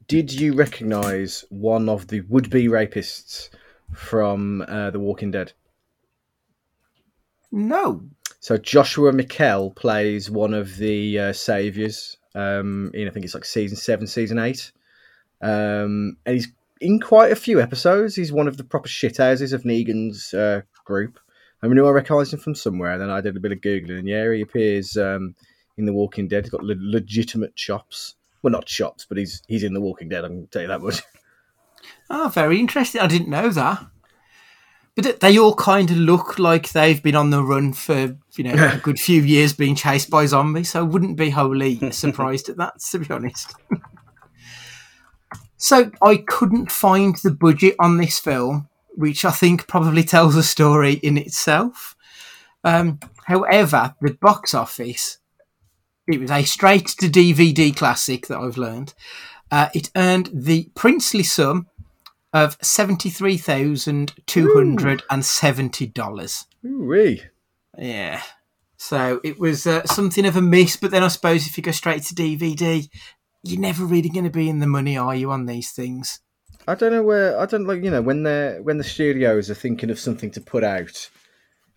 [0.08, 3.48] Did you recognise one of the would-be rapists
[3.94, 5.52] from uh, The Walking Dead?
[7.50, 8.02] No.
[8.40, 13.44] So Joshua Mikel plays one of the uh, saviors um, in I think it's like
[13.44, 14.72] season seven, season eight,
[15.42, 16.48] um, and he's
[16.80, 18.16] in quite a few episodes.
[18.16, 21.18] He's one of the proper shithouses of Negan's uh, group.
[21.62, 22.92] I mean, I recognised him from somewhere.
[22.92, 25.34] and Then I did a bit of googling, and yeah, he appears um,
[25.76, 26.44] in The Walking Dead.
[26.44, 28.14] He's got le- legitimate chops.
[28.42, 30.24] Well, not chops, but he's he's in The Walking Dead.
[30.24, 31.02] I can tell you that much.
[32.08, 33.00] Oh, very interesting.
[33.00, 33.86] I didn't know that.
[34.96, 38.72] But they all kind of look like they've been on the run for you know
[38.74, 40.70] a good few years, being chased by zombies.
[40.70, 43.54] So I wouldn't be wholly surprised at that, to be honest.
[45.56, 50.42] so I couldn't find the budget on this film, which I think probably tells a
[50.42, 51.96] story in itself.
[52.64, 55.18] Um, however, the box office,
[56.06, 58.92] it was a straight to DVD classic that I've learned.
[59.50, 61.66] Uh, it earned the princely sum
[62.32, 66.46] of seventy-three thousand two hundred and seventy dollars.
[66.64, 67.22] Ooh-wee.
[67.76, 68.22] Yeah.
[68.76, 71.70] So it was uh, something of a miss, but then I suppose if you go
[71.70, 72.88] straight to DVD,
[73.42, 76.20] you're never really going to be in the money, are you, on these things?
[76.66, 79.54] I don't know where I don't like you know when they're when the studios are
[79.54, 81.10] thinking of something to put out.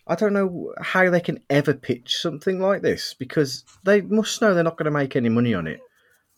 [0.06, 4.52] I don't know how they can ever pitch something like this because they must know
[4.52, 5.80] they're not going to make any money on it.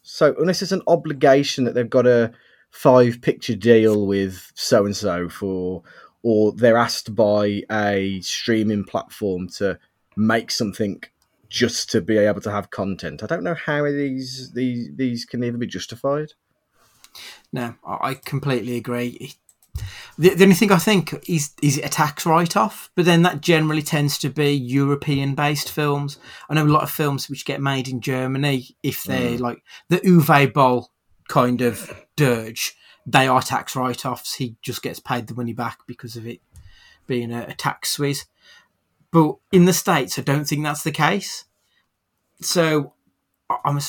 [0.03, 2.33] So unless it's an obligation that they've got a
[2.71, 5.83] five picture deal with so and so for,
[6.23, 9.79] or they're asked by a streaming platform to
[10.17, 11.03] make something
[11.49, 13.23] just to be able to have content.
[13.23, 16.33] I don't know how these these these can even be justified.
[17.53, 19.33] No, I completely agree.
[20.19, 23.23] The, the only thing I think is is it a tax write off, but then
[23.23, 26.19] that generally tends to be European based films.
[26.49, 29.41] I know a lot of films which get made in Germany, if they're Mm.
[29.41, 30.91] like the Uwe Boll
[31.29, 34.35] kind of dirge, they are tax write offs.
[34.35, 36.41] He just gets paid the money back because of it
[37.07, 38.27] being a, a tax Swiss.
[39.13, 41.45] But in the States, I don't think that's the case.
[42.41, 42.95] So
[43.65, 43.81] I'm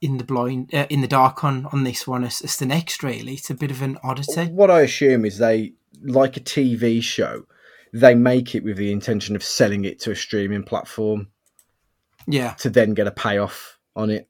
[0.00, 3.02] in the blind, uh, in the dark on on this one as, as the next.
[3.02, 4.46] Really, it's a bit of an oddity.
[4.46, 7.46] What I assume is they like a TV show,
[7.92, 11.28] they make it with the intention of selling it to a streaming platform
[12.26, 14.28] Yeah, to then get a payoff on it,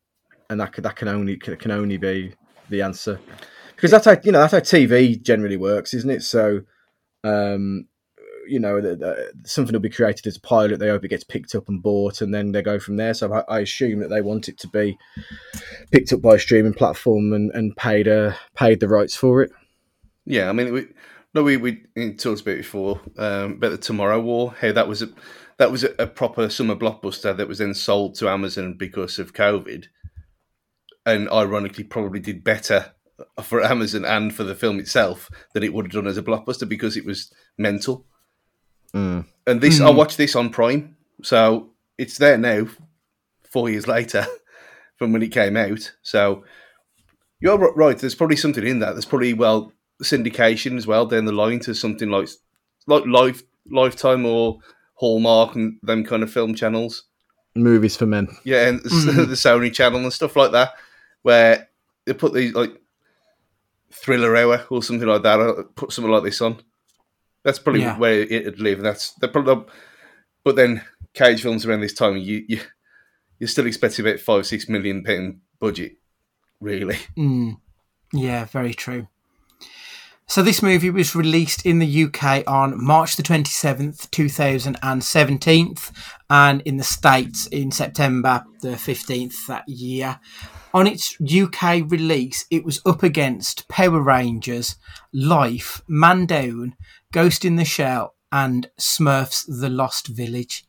[0.49, 2.35] and that could, that can only can only be
[2.71, 3.21] the answer
[3.79, 6.25] because that's how you know that's how TV generally works, isn't it?
[6.25, 6.63] So,
[7.23, 7.87] um,
[8.49, 10.81] you know, the, the, something will be created as a pilot.
[10.81, 13.15] They hope it gets picked up and bought, and then they go from there.
[13.15, 14.99] So I, I assume that they want it to be
[15.93, 19.53] picked up by a streaming platform and, and paid uh, paid the rights for it.
[20.25, 20.89] Yeah, I mean, we,
[21.33, 21.85] no, we we
[22.17, 24.57] talked about it before um, about the Tomorrow War.
[24.61, 25.11] How that was a
[25.59, 29.35] that was a, a proper summer blockbuster that was then sold to Amazon because of
[29.35, 29.87] COVID,
[31.09, 32.93] and ironically, probably did better
[33.43, 36.69] for Amazon and for the film itself than it would have done as a blockbuster
[36.69, 38.07] because it was mental.
[38.95, 39.27] Mm.
[39.47, 39.97] And this, I Mm.
[39.97, 42.67] watched this on Prime, so it's there now,
[43.51, 44.27] four years later
[44.99, 45.93] from when it came out.
[46.03, 46.45] So
[47.41, 47.99] you're right.
[47.99, 48.93] There's probably something in that.
[48.93, 52.29] There's probably well syndication as well down the line to something like
[52.87, 54.59] like Life Lifetime or
[54.95, 57.05] Hallmark and them kind of film channels.
[57.55, 58.29] Movies for men.
[58.45, 59.15] Yeah, and Mhm.
[59.29, 60.73] the Sony channel and stuff like that,
[61.23, 61.69] where
[62.05, 62.73] they put these like
[63.93, 65.41] Thriller Hour or something like that.
[65.41, 66.61] Or put something like this on.
[67.45, 67.97] That's probably Yeah.
[67.99, 68.81] where it'd live.
[68.81, 69.67] That's the problem.
[70.45, 70.83] but then
[71.15, 72.61] Cage films around this time, you you
[73.39, 75.97] you're still expecting about five six million pound budget,
[76.61, 76.99] really.
[77.17, 77.59] Mm.
[78.13, 79.09] Yeah, very true.
[80.27, 85.75] So this movie was released in the UK on March the 27th, 2017,
[86.29, 90.21] and in the States in September the 15th that year.
[90.75, 94.77] On its UK release, it was up against Power Rangers,
[95.13, 96.77] Life, Man Down,
[97.11, 100.67] Ghost in the Shell, and Smurfs The Lost Village.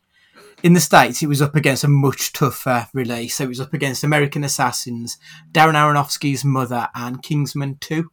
[0.63, 3.35] In the States, it was up against a much tougher release.
[3.35, 5.17] So it was up against American Assassins,
[5.51, 8.09] Darren Aronofsky's Mother, and Kingsman 2.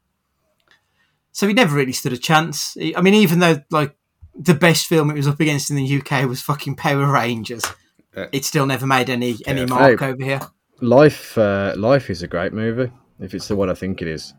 [1.33, 2.77] So he never really stood a chance.
[2.97, 3.95] I mean, even though like
[4.35, 7.65] the best film it was up against in the UK was fucking Power Rangers,
[8.17, 8.27] Yeah.
[8.33, 10.41] it still never made any any mark over here.
[10.81, 12.91] Life, uh, Life is a great movie.
[13.21, 14.35] If it's the one I think it is,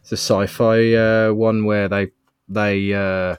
[0.00, 2.08] it's a sci-fi uh, one where they
[2.48, 3.36] they uh,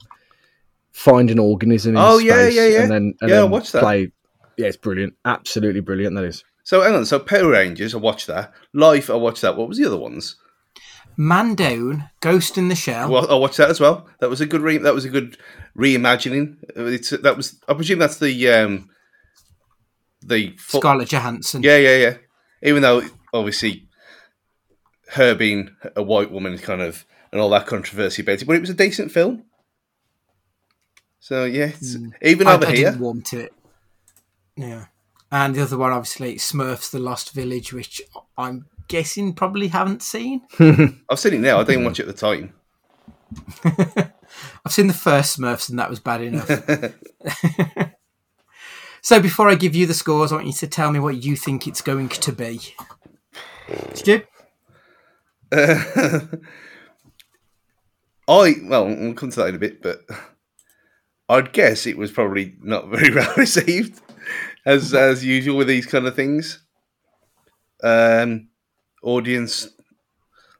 [0.92, 2.82] find an organism in Oh, yeah, space yeah, yeah.
[2.84, 3.82] and then and Yeah, I then watched that.
[3.84, 4.12] play.
[4.58, 5.14] Yeah, it's brilliant.
[5.26, 6.16] Absolutely brilliant.
[6.16, 6.44] That is.
[6.64, 8.54] So hang on, so Power Rangers, I watched that.
[8.74, 9.56] Life, I watched that.
[9.58, 10.36] What was the other ones?
[11.16, 13.10] Man Down, Ghost in the Shell.
[13.12, 14.08] Well, I watched that as well.
[14.20, 15.38] That was a good re- that was a good
[15.78, 16.58] reimagining.
[16.76, 18.90] It's that was I presume that's the um
[20.22, 21.64] the fu- Scarlett Johansson.
[21.64, 22.18] Yeah, yeah, yeah.
[22.64, 23.88] Even though obviously
[25.12, 28.56] her being a white woman is kind of and all that controversy about it, but
[28.56, 29.44] it was a decent film.
[31.20, 32.10] So yeah, it's, hmm.
[32.22, 33.54] even I, over I here, didn't warm to it.
[34.56, 34.86] Yeah.
[35.32, 38.02] And the other one, obviously, Smurfs The Lost Village, which
[38.38, 40.42] I'm guessing probably haven't seen.
[41.10, 41.60] I've seen it now.
[41.60, 42.54] I didn't watch it at the time.
[44.64, 46.50] I've seen the first Smurfs, and that was bad enough.
[49.04, 51.36] So before I give you the scores, I want you to tell me what you
[51.36, 52.62] think it's going to be.
[53.94, 54.22] Stu?
[55.52, 56.40] I
[58.64, 60.06] well, we'll come to that in a bit, but
[61.28, 64.02] I'd guess it was probably not very well received,
[64.66, 66.64] as as usual with these kind of things.
[67.84, 68.48] Um,
[69.04, 69.68] audience,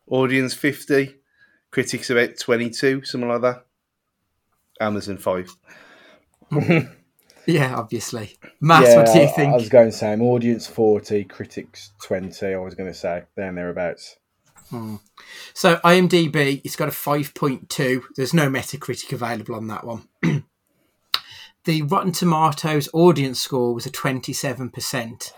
[0.06, 1.16] audience fifty,
[1.72, 3.66] critics about twenty two, something like that.
[4.82, 5.50] Amazon five.
[7.46, 8.38] Yeah, obviously.
[8.62, 9.52] Matt, what do you I- think?
[9.54, 13.48] I was going to say, audience 40, critics 20, I was going to say, there
[13.48, 14.18] and thereabouts.
[15.54, 18.02] So IMDb, it's got a 5.2.
[18.16, 20.08] There's no Metacritic available on that one.
[21.66, 25.32] the Rotten Tomatoes audience score was a 27%.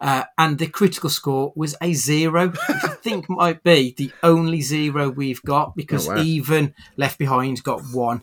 [0.00, 4.60] Uh, and the critical score was a zero, which I think might be the only
[4.60, 6.22] zero we've got because Oh, wow.
[6.22, 8.22] even Left Behind got one.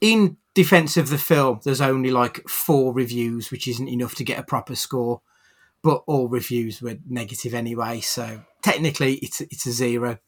[0.00, 4.38] In defense of the film, there's only like four reviews, which isn't enough to get
[4.38, 5.20] a proper score.
[5.82, 10.18] But all reviews were negative anyway, so technically it's it's a zero.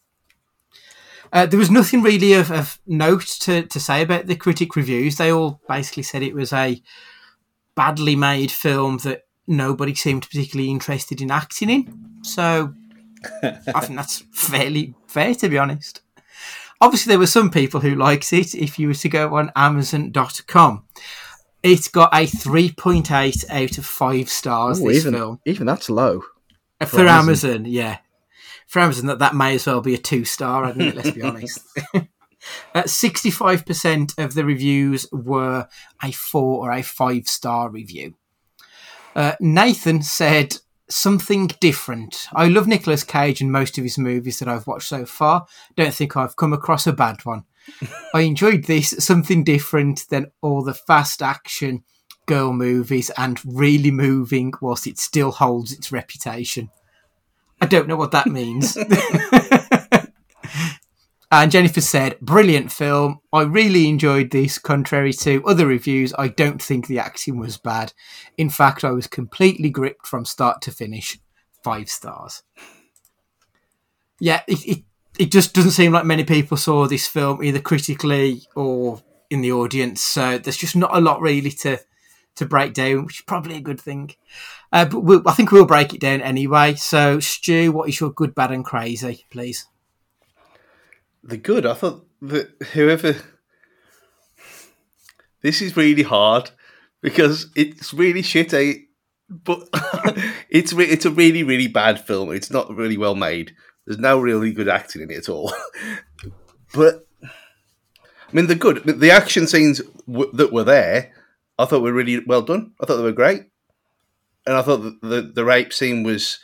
[1.33, 5.17] Uh, there was nothing really of, of note to, to say about the critic reviews.
[5.17, 6.81] They all basically said it was a
[7.75, 12.19] badly made film that nobody seemed particularly interested in acting in.
[12.23, 12.75] So
[13.43, 16.03] I think that's fairly fair, to be honest.
[16.81, 18.55] Obviously, there were some people who liked it.
[18.55, 20.85] If you were to go on Amazon.com,
[21.63, 25.41] it's got a 3.8 out of 5 stars, Ooh, this even, film.
[25.47, 26.23] even that's low.
[26.81, 27.51] Uh, For For, Amazon.
[27.51, 27.65] Amazon.
[27.67, 27.99] yeah.
[28.67, 31.23] For Amazon, that, that may as well be a two star, I admit, let's be
[31.23, 31.61] honest.
[32.75, 35.67] Uh, 65% of the reviews were
[36.01, 38.15] a four or a five star review.
[39.17, 40.57] Uh, Nathan said,
[40.89, 42.29] Something different.
[42.35, 45.47] I love Nicolas Cage in most of his movies that I've watched so far.
[45.77, 47.45] Don't think I've come across a bad one.
[48.15, 51.83] I enjoyed this, something different than all the fast action
[52.27, 56.71] girl movies and really moving whilst it still holds its reputation.
[57.61, 58.77] I don't know what that means.
[61.31, 63.21] and Jennifer said, Brilliant film.
[63.33, 64.59] I really enjoyed this.
[64.59, 67.93] Contrary to other reviews, I don't think the acting was bad.
[68.37, 71.19] In fact, I was completely gripped from start to finish.
[71.65, 72.43] Five stars.
[74.21, 74.85] Yeah, it, it,
[75.19, 79.53] it just doesn't seem like many people saw this film either critically or in the
[79.53, 80.01] audience.
[80.01, 81.79] So there's just not a lot really to
[82.37, 84.11] to break down, which is probably a good thing.
[84.71, 86.75] Uh, but we'll, I think we'll break it down anyway.
[86.75, 89.67] So, Stu, what is your good, bad, and crazy, please?
[91.27, 91.67] The good.
[91.67, 93.17] I thought that whoever.
[95.43, 96.51] This is really hard
[97.03, 98.55] because it's really shit.
[98.55, 98.75] Eh?
[99.29, 99.69] But
[100.51, 102.33] it's re- it's a really really bad film.
[102.33, 103.55] It's not really well made.
[103.87, 105.53] There's no really good acting in it at all.
[106.75, 111.13] but I mean, the good the action scenes w- that were there,
[111.59, 112.73] I thought were really well done.
[112.81, 113.45] I thought they were great,
[114.47, 116.39] and I thought that the the rape scene was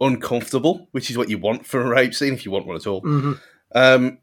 [0.00, 2.86] uncomfortable, which is what you want for a rape scene if you want one at
[2.86, 3.02] all.
[3.74, 4.18] Um,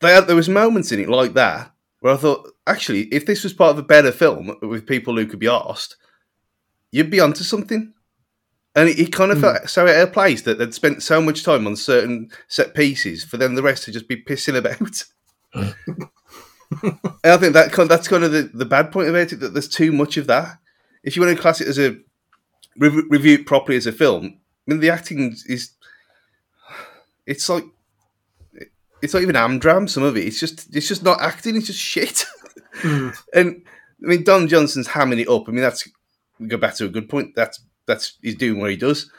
[0.00, 3.42] they had, there was moments in it like that Where I thought, actually, if this
[3.42, 5.96] was part of a better film with people who could be asked,
[6.92, 7.92] you'd be onto something.
[8.74, 11.42] And it, it kind of felt so out of place that they'd spent so much
[11.42, 15.04] time on certain set pieces for then the rest to just be pissing about.
[15.54, 19.54] and I think that kind that's kind of the, the bad point about it that
[19.54, 20.58] there's too much of that.
[21.02, 21.96] If you want to class it as a
[22.76, 25.72] re- review it properly as a film, I mean the acting is
[27.24, 27.64] it's like
[29.02, 29.88] it's not even Amdram.
[29.88, 31.56] Some of it, it's just it's just not acting.
[31.56, 32.24] It's just shit.
[32.74, 33.10] Hmm.
[33.34, 33.62] And
[34.04, 35.48] I mean, Don Johnson's hamming it up.
[35.48, 35.88] I mean, that's
[36.38, 37.34] we go back to a good point.
[37.34, 39.10] That's that's he's doing what he does.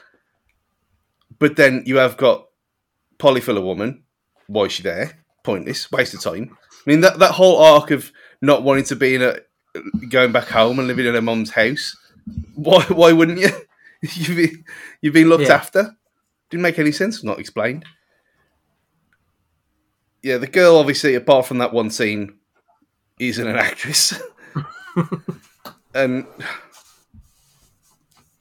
[1.40, 2.46] But then you have got
[3.18, 4.04] Polly Polyfiller woman.
[4.48, 5.24] Why is she there?
[5.44, 6.56] Pointless, waste of time.
[6.86, 8.12] I mean, that that whole arc of
[8.42, 9.38] not wanting to be in a
[10.10, 11.96] going back home and living in her mum's house.
[12.56, 13.50] Why why wouldn't you?
[14.02, 14.64] you've been,
[15.02, 15.56] you've been looked Yeah.
[15.56, 15.96] after.
[16.50, 17.24] Didn't make any sense.
[17.24, 17.86] Not explained.
[20.24, 22.38] Yeah, the girl obviously, apart from that one scene,
[23.20, 24.20] isn't an actress.
[25.94, 26.26] and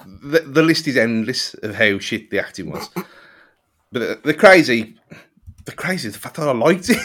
[0.05, 2.89] the, the list is endless of how shit the acting was.
[3.93, 4.97] But the, the crazy,
[5.65, 6.99] the crazy, the fact that I liked it.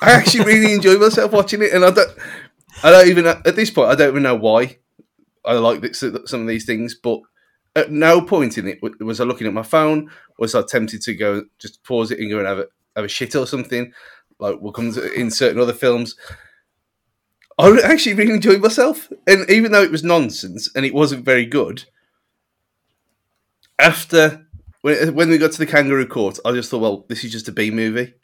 [0.00, 2.10] I actually really enjoyed myself watching it, and I don't,
[2.82, 4.78] I don't even at this point, I don't even know why
[5.44, 6.94] I like this, some of these things.
[6.94, 7.20] But
[7.74, 10.10] at no point in it was I looking at my phone.
[10.38, 12.66] Was I tempted to go just pause it and go and have a
[12.96, 13.92] have a shit or something?
[14.38, 16.16] Like we'll come to in certain other films.
[17.58, 21.46] I actually really enjoyed myself, and even though it was nonsense and it wasn't very
[21.46, 21.84] good,
[23.78, 24.46] after
[24.82, 27.48] when, when we got to the kangaroo court, I just thought, well, this is just
[27.48, 28.14] a B movie.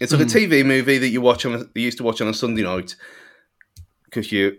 [0.00, 0.30] It's like a hmm.
[0.30, 2.96] TV movie that you watch on a, you used to watch on a Sunday night
[4.04, 4.56] because you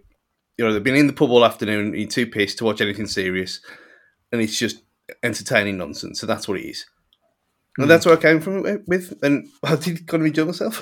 [0.57, 3.07] you know they've been in the pub all afternoon, you're too pissed to watch anything
[3.07, 3.59] serious,
[4.31, 4.81] and it's just
[5.23, 6.19] entertaining nonsense.
[6.19, 6.85] So that's what it is,
[7.77, 10.81] and that's where I came from with, and I did kind of enjoy myself.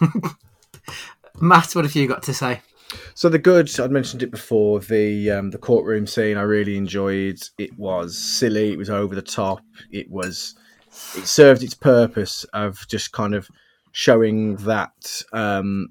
[1.40, 2.62] Matt, what have you got to say?
[3.14, 4.80] So the good, I'd mentioned it before.
[4.80, 7.38] The um, the courtroom scene, I really enjoyed.
[7.58, 8.72] It was silly.
[8.72, 9.60] It was over the top.
[9.90, 10.54] It was.
[11.16, 13.50] It served its purpose of just kind of
[13.92, 15.88] showing that um,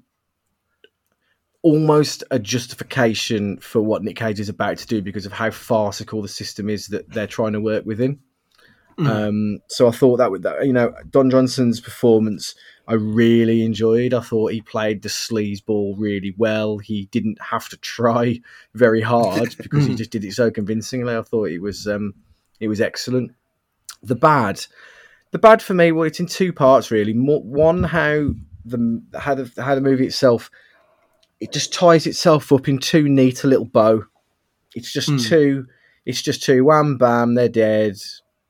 [1.62, 6.22] almost a justification for what Nick Cage is about to do because of how farcical
[6.22, 8.20] the system is that they're trying to work within.
[8.98, 12.54] Um, so I thought that would that you know Don Johnson's performance
[12.88, 14.14] I really enjoyed.
[14.14, 16.78] I thought he played the sleazeball really well.
[16.78, 18.40] He didn't have to try
[18.74, 21.14] very hard because he just did it so convincingly.
[21.14, 22.14] I thought it was um,
[22.60, 23.32] it was excellent.
[24.02, 24.64] The bad,
[25.32, 27.12] the bad for me, well, it's in two parts really.
[27.12, 28.30] One, how
[28.64, 30.50] the how the how the movie itself
[31.38, 34.04] it just ties itself up in too neat a little bow.
[34.74, 35.18] It's just Hmm.
[35.18, 35.66] too.
[36.06, 37.34] It's just too wham bam.
[37.34, 37.96] They're dead.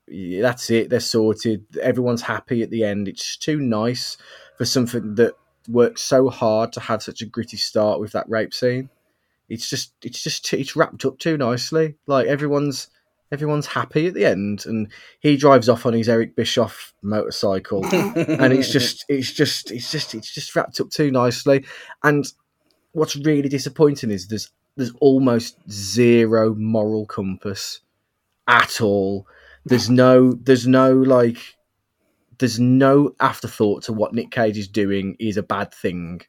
[0.07, 0.89] Yeah, That's it.
[0.89, 1.65] They're sorted.
[1.81, 3.07] Everyone's happy at the end.
[3.07, 4.17] It's too nice
[4.57, 5.33] for something that
[5.67, 8.89] worked so hard to have such a gritty start with that rape scene.
[9.49, 9.93] It's just.
[10.03, 10.53] It's just.
[10.53, 11.95] It's wrapped up too nicely.
[12.05, 12.89] Like everyone's.
[13.29, 14.87] Everyone's happy at the end, and
[15.19, 19.03] he drives off on his Eric Bischoff motorcycle, and it's just.
[19.09, 19.71] It's just.
[19.71, 20.15] It's just.
[20.15, 21.65] It's just wrapped up too nicely,
[22.03, 22.25] and
[22.93, 27.81] what's really disappointing is there's there's almost zero moral compass
[28.47, 29.27] at all.
[29.67, 31.55] There's no there's no like
[32.39, 36.21] there's no afterthought to what Nick Cage is doing is a bad thing.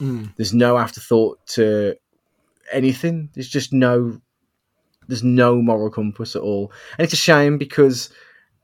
[0.00, 0.34] Mm.
[0.36, 1.96] There's no afterthought to
[2.72, 3.30] anything.
[3.34, 4.20] There's just no
[5.08, 6.72] there's no moral compass at all.
[6.98, 8.10] And it's a shame because,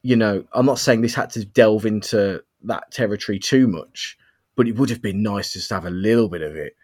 [0.02, 4.16] you know, I'm not saying this had to delve into that territory too much,
[4.56, 6.74] but it would have been nice just to have a little bit of it.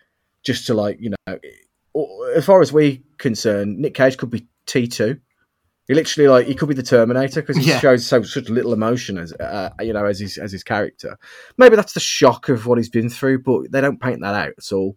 [0.42, 1.38] Just to like, you know,
[2.36, 5.18] as far as we concerned, Nick Cage could be T two.
[5.86, 7.78] He literally like he could be the Terminator because he Yeah.
[7.78, 11.18] shows so such little emotion as uh, you know as his as his character.
[11.58, 14.54] Maybe that's the shock of what he's been through, but they don't paint that out
[14.56, 14.96] at all.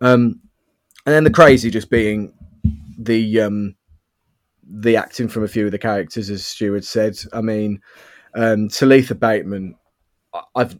[0.00, 0.40] Um,
[1.06, 2.32] and then the crazy just being
[2.98, 3.74] the um,
[4.70, 7.18] the acting from a few of the characters, as Stuart said.
[7.32, 7.80] I mean,
[8.34, 9.76] um, Talitha Bateman,
[10.54, 10.78] I've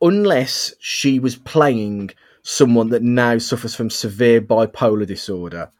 [0.00, 2.10] unless she was playing
[2.42, 5.72] someone that now suffers from severe bipolar disorder,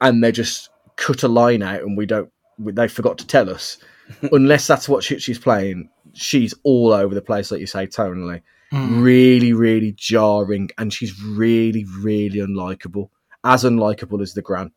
[0.00, 0.70] and they're just
[1.04, 3.78] cut a line out and we don't, they forgot to tell us.
[4.32, 8.42] unless that's what she, she's playing, she's all over the place, like you say, tonally.
[8.72, 13.10] Really, really jarring, and she's really, really unlikable.
[13.44, 14.70] As unlikable as the Gran.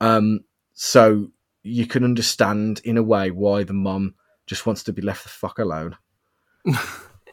[0.00, 0.40] Um,
[0.74, 1.28] so
[1.62, 5.28] you can understand in a way why the mum just wants to be left the
[5.28, 5.96] fuck alone.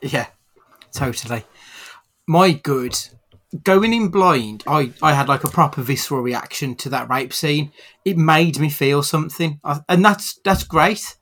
[0.01, 0.28] Yeah,
[0.93, 1.43] totally.
[2.26, 2.97] My good.
[3.63, 7.71] Going in blind, I, I had like a proper visceral reaction to that rape scene.
[8.05, 11.15] It made me feel something, I- and that's that's great.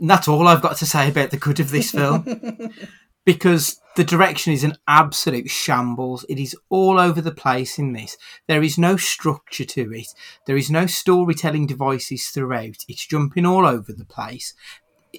[0.00, 2.70] And that's all I've got to say about the good of this film,
[3.26, 6.24] because the direction is an absolute shambles.
[6.28, 8.16] It is all over the place in this.
[8.46, 10.06] There is no structure to it.
[10.46, 12.84] There is no storytelling devices throughout.
[12.88, 14.54] It's jumping all over the place.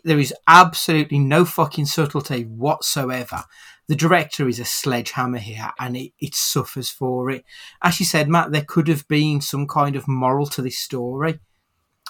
[0.04, 3.46] There is absolutely no fucking subtlety whatsoever.
[3.88, 7.46] The director is a sledgehammer here and it, it suffers for it.
[7.82, 11.40] As you said, Matt, there could have been some kind of moral to this story.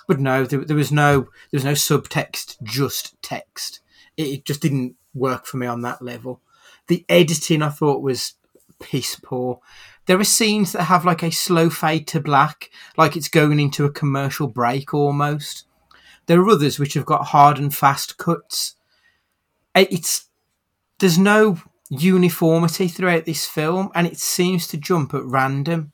[0.07, 1.21] But no, there, there was no
[1.51, 3.81] there was no subtext, just text.
[4.15, 6.41] It, it just didn't work for me on that level.
[6.87, 8.35] The editing I thought was
[8.79, 9.59] piss poor.
[10.05, 13.85] There are scenes that have like a slow fade to black, like it's going into
[13.85, 15.65] a commercial break almost.
[16.27, 18.75] There are others which have got hard and fast cuts.
[19.75, 20.26] It's
[20.99, 25.93] there's no uniformity throughout this film, and it seems to jump at random.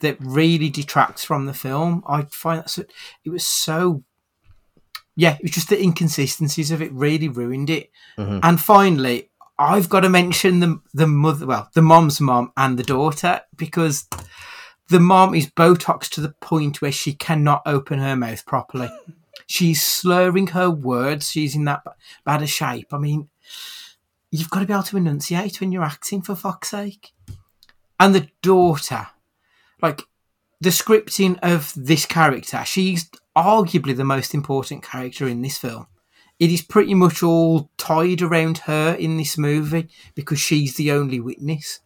[0.00, 2.02] That really detracts from the film.
[2.06, 2.84] I find that so,
[3.22, 4.02] it was so.
[5.14, 7.90] Yeah, it was just the inconsistencies of it really ruined it.
[8.16, 8.38] Mm-hmm.
[8.42, 12.82] And finally, I've got to mention the the mother, well, the mom's mom and the
[12.82, 14.08] daughter because
[14.88, 18.88] the mom is Botox to the point where she cannot open her mouth properly.
[19.46, 21.30] She's slurring her words.
[21.30, 21.90] She's in that b-
[22.24, 22.92] bad a shape.
[22.92, 23.28] I mean,
[24.30, 27.12] you've got to be able to enunciate when you're acting, for fuck's sake.
[27.98, 29.08] And the daughter,
[29.82, 30.02] like
[30.60, 35.86] the scripting of this character, she's arguably the most important character in this film.
[36.38, 41.20] It is pretty much all tied around her in this movie because she's the only
[41.20, 41.80] witness.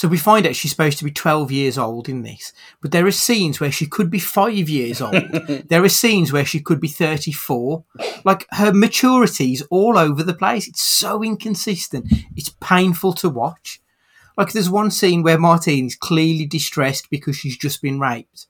[0.00, 3.06] So we find out she's supposed to be 12 years old in this, but there
[3.06, 5.12] are scenes where she could be five years old.
[5.68, 7.84] there are scenes where she could be 34.
[8.24, 10.66] Like her maturity is all over the place.
[10.66, 12.10] It's so inconsistent.
[12.34, 13.82] It's painful to watch.
[14.38, 18.46] Like there's one scene where Martine is clearly distressed because she's just been raped.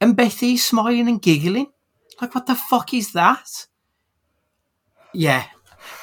[0.00, 1.66] And Betty's smiling and giggling.
[2.22, 3.66] Like what the fuck is that?
[5.12, 5.44] Yeah.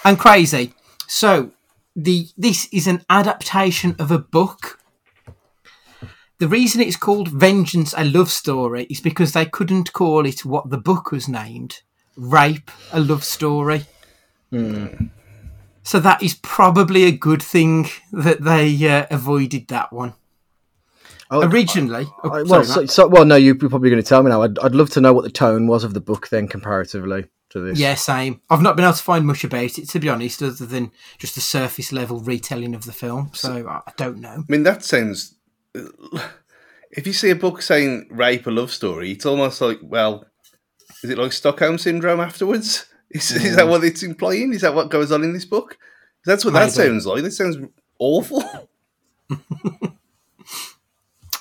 [0.06, 0.76] And crazy.
[1.08, 1.52] So
[1.98, 4.80] the this is an adaptation of a book.
[6.38, 10.70] The reason it's called Vengeance a Love Story is because they couldn't call it what
[10.70, 11.82] the book was named.
[12.16, 13.86] Rape a Love Story.
[14.52, 20.14] So that is probably a good thing that they uh, avoided that one.
[21.32, 24.22] Oh, Originally, oh, I- sorry, well, so, so, well, no, you're probably going to tell
[24.24, 24.44] me now.
[24.44, 27.60] I'd, I'd love to know what the tone was of the book then, comparatively to
[27.62, 27.80] this.
[27.80, 28.42] yeah, same.
[28.50, 31.38] I've not been able to find much about it, to be honest, other than just
[31.38, 33.32] a surface level retelling of the film.
[33.34, 34.44] So I don't know.
[34.48, 35.36] I mean, that sounds.
[36.92, 40.26] If you see a book saying rape a love story, it's almost like, well,
[41.04, 42.86] is it like Stockholm syndrome afterwards?
[43.10, 43.70] Is, is that mm.
[43.70, 44.52] what it's implying?
[44.52, 45.78] Is that what goes on in this book?
[46.26, 46.90] That's what that Maybe.
[46.90, 47.24] sounds like.
[47.24, 47.56] That sounds
[48.00, 48.44] awful.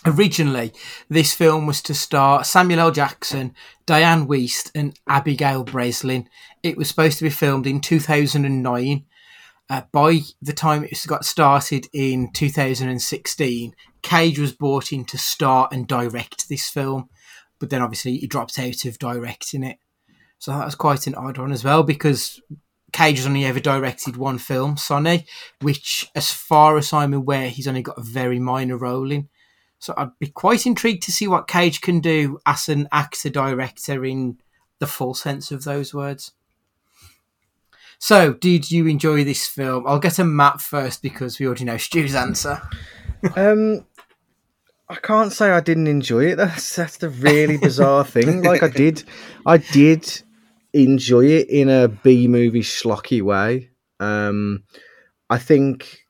[0.07, 0.73] Originally,
[1.09, 2.91] this film was to star Samuel L.
[2.93, 3.53] Jackson,
[3.89, 6.29] Dianne Wiest, and Abigail Breslin.
[6.63, 9.05] It was supposed to be filmed in 2009.
[9.69, 15.69] Uh, by the time it got started in 2016, Cage was brought in to star
[15.73, 17.09] and direct this film,
[17.59, 19.79] but then obviously he dropped out of directing it.
[20.39, 22.41] So that was quite an odd one as well because
[22.93, 25.27] Cage has only ever directed one film, Sonny,
[25.61, 29.29] which, as far as I'm aware, he's only got a very minor role in.
[29.79, 34.05] So I'd be quite intrigued to see what Cage can do as an actor director
[34.05, 34.39] in
[34.79, 36.33] the full sense of those words.
[37.99, 39.85] So, did you enjoy this film?
[39.87, 42.61] I'll get a map first because we already know Stu's answer.
[43.35, 43.85] Um,
[44.89, 46.37] I can't say I didn't enjoy it.
[46.37, 48.43] That's that's the really bizarre thing.
[48.43, 49.03] Like I did,
[49.45, 50.23] I did
[50.73, 53.71] enjoy it in a B movie schlocky way.
[53.99, 54.65] Um,
[55.29, 56.06] I think,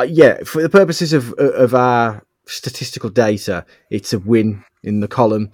[0.00, 5.08] uh, yeah, for the purposes of of our statistical data, it's a win in the
[5.08, 5.52] column,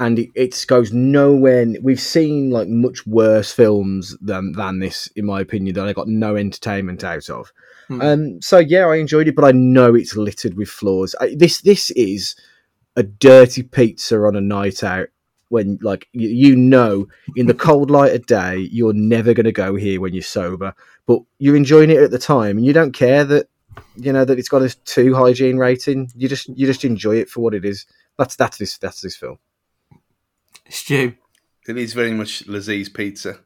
[0.00, 1.66] and it, it goes nowhere.
[1.82, 6.08] We've seen like much worse films than than this, in my opinion, that I got
[6.08, 7.52] no entertainment out of.
[8.00, 11.14] Um, so yeah, I enjoyed it, but I know it's littered with flaws.
[11.20, 12.34] I, this this is
[12.96, 15.08] a dirty pizza on a night out
[15.48, 19.52] when like you, you know in the cold light of day you're never going to
[19.52, 20.74] go here when you're sober,
[21.06, 23.48] but you're enjoying it at the time and you don't care that
[23.96, 26.10] you know that it's got a two hygiene rating.
[26.14, 27.86] You just you just enjoy it for what it is.
[28.18, 29.38] That's that's this that's this film.
[30.68, 31.14] Stu,
[31.68, 33.38] it is very much Laziz pizza.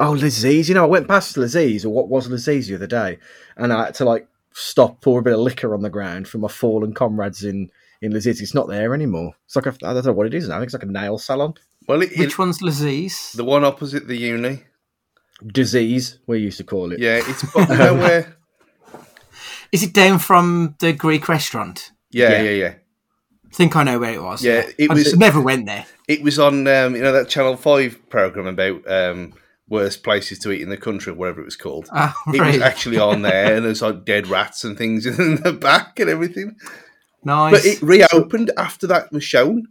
[0.00, 0.68] Oh, Laziz.
[0.68, 3.18] You know, I went past Laziz, or what was Laziz the other day,
[3.56, 6.38] and I had to like stop, pour a bit of liquor on the ground for
[6.38, 7.70] my fallen comrades in
[8.02, 8.40] in Laziz.
[8.40, 9.34] It's not there anymore.
[9.46, 10.56] It's like a, I don't know what it is now.
[10.56, 11.54] I think it's like a nail salon.
[11.86, 13.32] Well, it, which it, one's Laziz?
[13.32, 14.62] the one opposite the uni.
[15.44, 17.00] Disease, we used to call it.
[17.00, 18.36] Yeah, it's but you know where.
[19.74, 21.90] Is it down from the Greek restaurant?
[22.10, 22.42] Yeah, Yeah.
[22.42, 22.74] yeah, yeah.
[23.50, 24.44] I think I know where it was.
[24.44, 25.84] Yeah, it I was- never went there.
[26.06, 29.32] It was on um, you know that Channel Five program about um,
[29.68, 31.88] worst places to eat in the country, or whatever it was called.
[31.92, 35.52] Ah, It was actually on there, and there's like dead rats and things in the
[35.52, 36.56] back and everything.
[37.24, 37.52] Nice.
[37.52, 39.66] But it reopened after that was shown.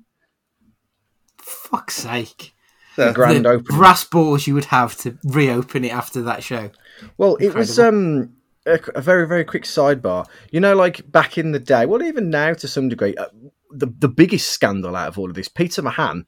[1.37, 2.53] Fuck's sake.
[2.95, 3.77] The grand the opening.
[3.79, 6.71] brass balls you would have to reopen it after that show.
[7.17, 8.33] Well, it was um
[8.65, 10.25] a, a very very quick sidebar.
[10.51, 13.25] You know, like back in the day, well, even now to some degree, uh,
[13.71, 16.25] the the biggest scandal out of all of this, Peter Mahan,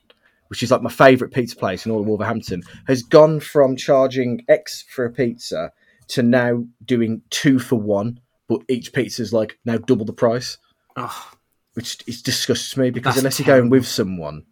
[0.47, 4.43] which is like my favourite pizza place in all of Wolverhampton, has gone from charging
[4.47, 5.71] X for a pizza
[6.09, 10.57] to now doing two for one, but each pizza is like now double the price,
[10.95, 11.31] Oh,
[11.73, 14.45] which it disgusts me because unless you're going with someone.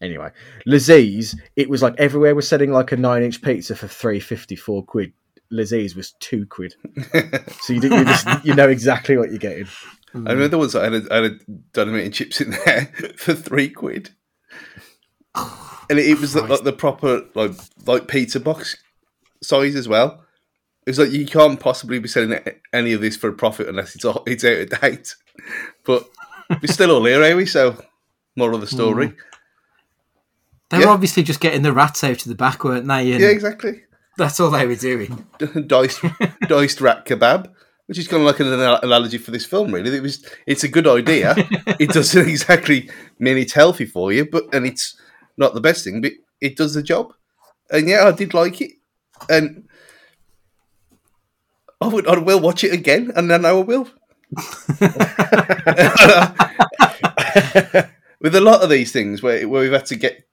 [0.00, 0.30] Anyway,
[0.64, 4.54] Laziz, it was like everywhere was selling like a nine inch pizza for three fifty
[4.54, 5.12] four quid.
[5.50, 6.74] Laziz was two quid.
[7.60, 9.66] so you, you, just, you know exactly what you're getting.
[10.14, 11.38] I remember there was I had, a, I had a
[11.72, 12.86] dynamite and chips in there
[13.16, 14.10] for three quid,
[15.34, 17.52] and it, it was the, like the proper like
[17.86, 18.76] like pizza box
[19.42, 20.24] size as well.
[20.86, 22.38] It was like you can't possibly be selling
[22.72, 25.14] any of this for a profit unless it's all, it's out of date.
[25.84, 26.08] But
[26.50, 27.44] we're still all here, are we?
[27.44, 27.76] So,
[28.36, 29.08] more of the story.
[29.08, 29.14] Hmm.
[30.70, 30.86] they Yeah.
[30.86, 33.12] were obviously just getting the rats out of the back, weren't they?
[33.12, 33.82] And Yeah, exactly.
[34.18, 35.24] That's all they were doing.
[35.66, 36.04] diced
[36.48, 37.52] diced rat kebab,
[37.86, 39.72] which is kind of like an analogy for this film.
[39.72, 40.26] Really, it was.
[40.44, 41.34] It's a good idea.
[41.78, 42.90] it doesn't exactly
[43.20, 45.00] mean it's healthy for you, but and it's
[45.36, 47.14] not the best thing, but it does the job.
[47.70, 48.72] And yeah, I did like it,
[49.30, 49.68] and
[51.80, 52.08] I would.
[52.08, 53.88] I will watch it again, and then I will.
[58.20, 60.24] With a lot of these things, where where we've had to get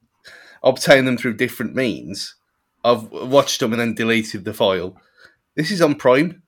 [0.63, 2.33] obtain them through different means,
[2.85, 4.95] I've watched them and then deleted the file.
[5.55, 6.43] This is on Prime.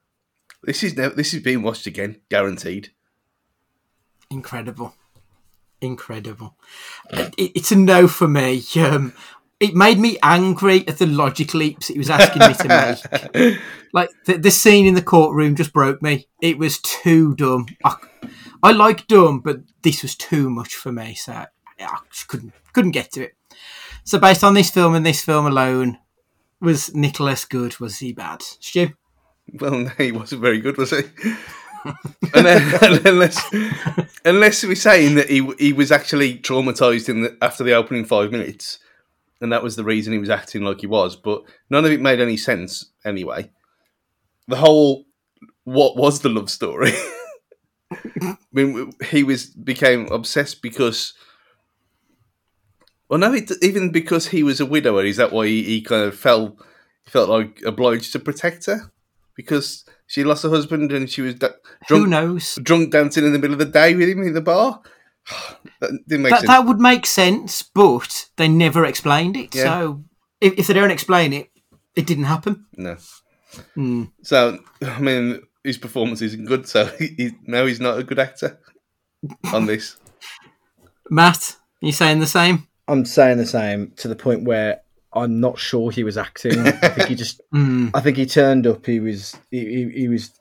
[0.64, 2.92] This is now, this is being watched again, guaranteed.
[4.30, 4.94] Incredible.
[5.82, 6.56] Incredible.
[7.10, 8.64] It, it's a no for me.
[8.76, 9.14] Um,
[9.60, 13.02] it made me angry at the logic leaps it was asking me to
[13.34, 13.60] make.
[13.94, 16.28] Like the, the scene in the courtroom just broke me.
[16.42, 17.66] It was too dumb.
[17.84, 17.96] I,
[18.62, 21.16] I like dumb, but this was too much for me.
[21.16, 21.48] So I
[22.12, 23.36] just couldn't couldn't get to it.
[24.04, 25.98] So based on this film and this film alone,
[26.60, 27.80] was Nicholas good?
[27.80, 28.42] Was he bad?
[28.42, 28.90] Stu?
[29.54, 31.04] Well, no, he wasn't very good, was he?
[32.34, 33.42] unless,
[34.26, 38.32] unless we're saying that he he was actually traumatized in the, after the opening five
[38.32, 38.80] minutes,
[39.40, 41.16] and that was the reason he was acting like he was.
[41.16, 43.50] But none of it made any sense anyway.
[44.48, 45.06] The whole
[45.64, 46.92] what was the love story?
[48.22, 51.14] I mean, he was became obsessed because.
[53.10, 56.04] Well, no, it, even because he was a widower, is that why he, he kind
[56.04, 56.58] of felt
[57.06, 58.92] felt like obliged to protect her
[59.36, 61.50] because she lost her husband and she was da-
[61.88, 62.56] drunk, Who knows?
[62.62, 64.82] drunk dancing in the middle of the day with him in the bar.
[65.80, 66.48] that didn't make That, sense.
[66.50, 69.56] that would make sense, but they never explained it.
[69.56, 69.64] Yeah.
[69.64, 70.04] So
[70.42, 71.50] if, if they don't explain it,
[71.96, 72.66] it didn't happen.
[72.76, 72.98] No.
[73.74, 74.04] Hmm.
[74.22, 76.68] So I mean, his performance isn't good.
[76.68, 78.60] So he, he, now he's not a good actor
[79.54, 79.96] on this.
[81.10, 82.67] Matt, you saying the same?
[82.88, 84.82] I'm saying the same to the point where
[85.14, 86.60] I'm not sure he was acting.
[86.60, 87.92] I think he just, Mm.
[87.94, 88.86] I think he turned up.
[88.86, 90.32] He was, he, he, he was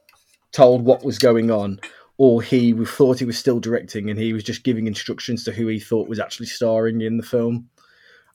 [0.52, 1.80] told what was going on,
[2.18, 5.66] or he thought he was still directing, and he was just giving instructions to who
[5.68, 7.68] he thought was actually starring in the film.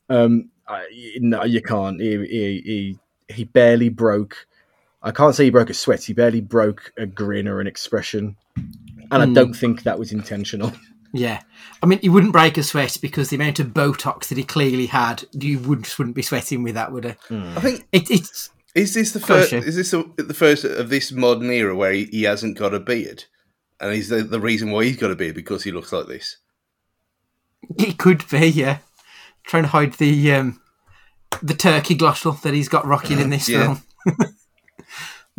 [0.09, 0.85] Um, I,
[1.19, 1.99] no, you can't.
[2.01, 2.97] He, he,
[3.27, 4.47] he, he barely broke.
[5.03, 6.03] I can't say he broke a sweat.
[6.03, 8.35] He barely broke a grin or an expression,
[9.11, 9.33] and I Mm.
[9.33, 10.71] don't think that was intentional.
[11.13, 11.41] Yeah.
[11.83, 14.85] I mean, he wouldn't break a sweat because the amount of Botox that he clearly
[14.87, 17.11] had, you wouldn't, wouldn't be sweating with that, would he?
[17.29, 18.49] I think it, it's.
[18.75, 19.51] Is this the first?
[19.51, 22.79] Is this the, the first of this modern era where he, he hasn't got a
[22.79, 23.25] beard,
[23.81, 26.37] and is the, the reason why he's got a beard because he looks like this?
[27.77, 28.77] It could be, yeah.
[29.43, 30.61] Trying to hide the um,
[31.43, 33.75] the turkey glottal that he's got rocking in this Yeah.
[33.75, 33.83] film.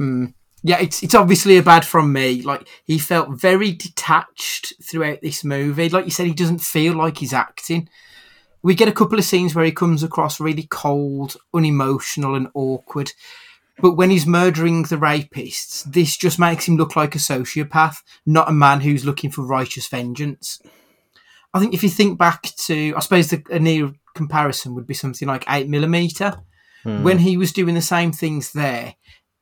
[0.00, 0.32] Mm.
[0.62, 2.42] Yeah, it's it's obviously a bad from me.
[2.42, 5.88] Like he felt very detached throughout this movie.
[5.88, 7.88] Like you said, he doesn't feel like he's acting.
[8.62, 13.10] We get a couple of scenes where he comes across really cold, unemotional, and awkward.
[13.78, 18.48] But when he's murdering the rapists, this just makes him look like a sociopath, not
[18.48, 20.60] a man who's looking for righteous vengeance.
[21.52, 24.94] I think if you think back to, I suppose the, a near comparison would be
[24.94, 26.40] something like 8mm.
[26.84, 27.02] Hmm.
[27.02, 28.94] When he was doing the same things there,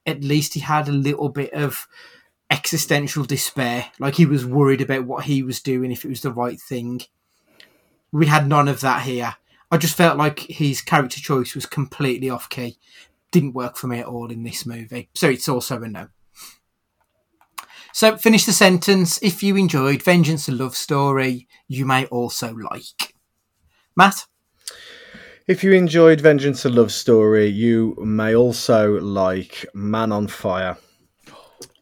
[0.07, 1.86] at least he had a little bit of
[2.51, 3.86] existential despair.
[3.98, 7.03] Like he was worried about what he was doing, if it was the right thing.
[8.12, 9.36] We had none of that here.
[9.70, 12.76] I just felt like his character choice was completely off key.
[13.30, 15.09] Didn't work for me at all in this movie.
[15.14, 16.09] So it's also a no.
[17.92, 19.22] So finish the sentence.
[19.22, 23.14] If you enjoyed Vengeance a Love Story, you may also like.
[23.96, 24.26] Matt?
[25.47, 30.76] If you enjoyed Vengeance a Love Story, you may also like Man on Fire.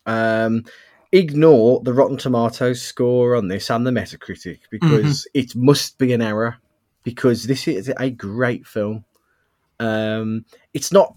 [0.07, 0.65] Um,
[1.13, 6.23] ignore the Rotten Tomatoes score on this and the Metacritic because it must be an
[6.23, 6.57] error
[7.03, 9.05] because this is a great film.
[9.81, 11.15] Um, it's not.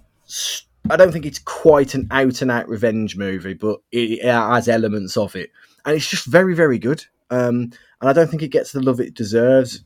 [0.89, 4.68] I don't think it's quite an out and out revenge movie, but it, it has
[4.68, 5.52] elements of it,
[5.86, 7.06] and it's just very, very good.
[7.30, 7.72] Um,
[8.02, 9.84] and I don't think it gets the love it deserves.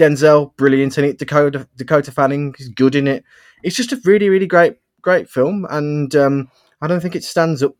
[0.00, 1.18] Denzel, brilliant in it.
[1.18, 3.22] Dakota Dakota Fanning is good in it.
[3.62, 7.62] It's just a really, really great, great film, and um, I don't think it stands
[7.62, 7.74] up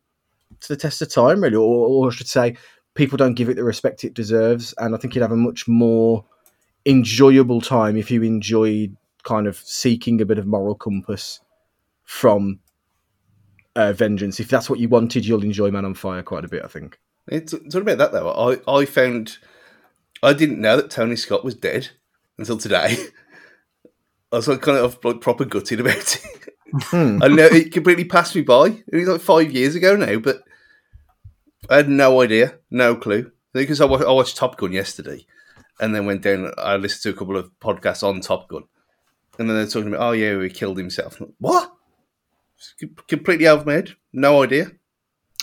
[0.61, 2.57] to the test of time, really, or, or I should say,
[2.95, 4.75] people don't give it the respect it deserves.
[4.79, 6.25] And I think you'd have a much more
[6.85, 11.41] enjoyable time if you enjoyed kind of seeking a bit of moral compass
[12.05, 12.61] from
[13.77, 14.41] uh, Vengeance.
[14.41, 16.65] If that's what you wanted, you'll enjoy Man on Fire quite a bit.
[16.65, 16.99] I think.
[17.29, 18.31] It's, it's not about that though.
[18.31, 19.39] I, I found
[20.23, 21.91] I didn't know that Tony Scott was dead
[22.41, 22.97] until today.
[24.33, 26.25] I was like kind of like proper gutted about it.
[26.93, 28.67] I know it completely passed me by.
[28.87, 30.43] It was like five years ago now, but
[31.69, 33.31] I had no idea, no clue.
[33.53, 35.27] Because I, wa- I watched Top Gun yesterday,
[35.81, 36.53] and then went down.
[36.57, 38.63] I listened to a couple of podcasts on Top Gun,
[39.39, 41.21] and then they're talking about, oh yeah, he killed himself.
[41.39, 41.73] What?
[42.57, 42.75] It's
[43.09, 43.91] completely out of my head.
[44.13, 44.71] No idea.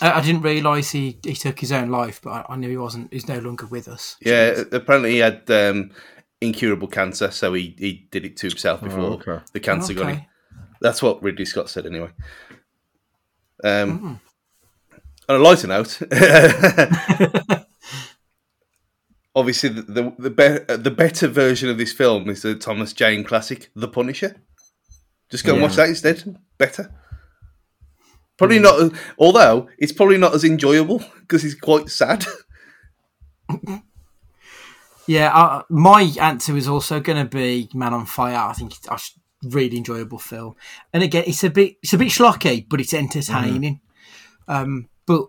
[0.00, 2.78] I, I didn't realise he, he took his own life, but I, I knew he
[2.78, 3.12] wasn't.
[3.12, 4.16] He's no longer with us.
[4.22, 5.90] Yeah, apparently he had um,
[6.40, 9.38] incurable cancer, so he, he did it to himself oh, before Oh, okay.
[9.52, 10.22] the cancer got him.
[10.80, 12.10] That's what Ridley Scott said, anyway.
[13.64, 14.14] Um, hmm.
[15.28, 16.00] On a lighter note,
[19.34, 22.94] obviously the the the, be- uh, the better version of this film is the Thomas
[22.94, 24.36] Jane classic, The Punisher.
[25.30, 26.38] Just go and watch that instead.
[26.56, 26.90] Better.
[28.38, 28.96] Probably not, hmm.
[29.18, 32.24] although it's probably not as enjoyable because it's quite sad.
[35.08, 38.36] Yeah, uh, my answer is also going to be Man on Fire.
[38.36, 38.98] I think it's a
[39.48, 40.54] really enjoyable film,
[40.92, 43.80] and again, it's a bit it's a bit schlocky, but it's entertaining.
[44.48, 45.28] Um, but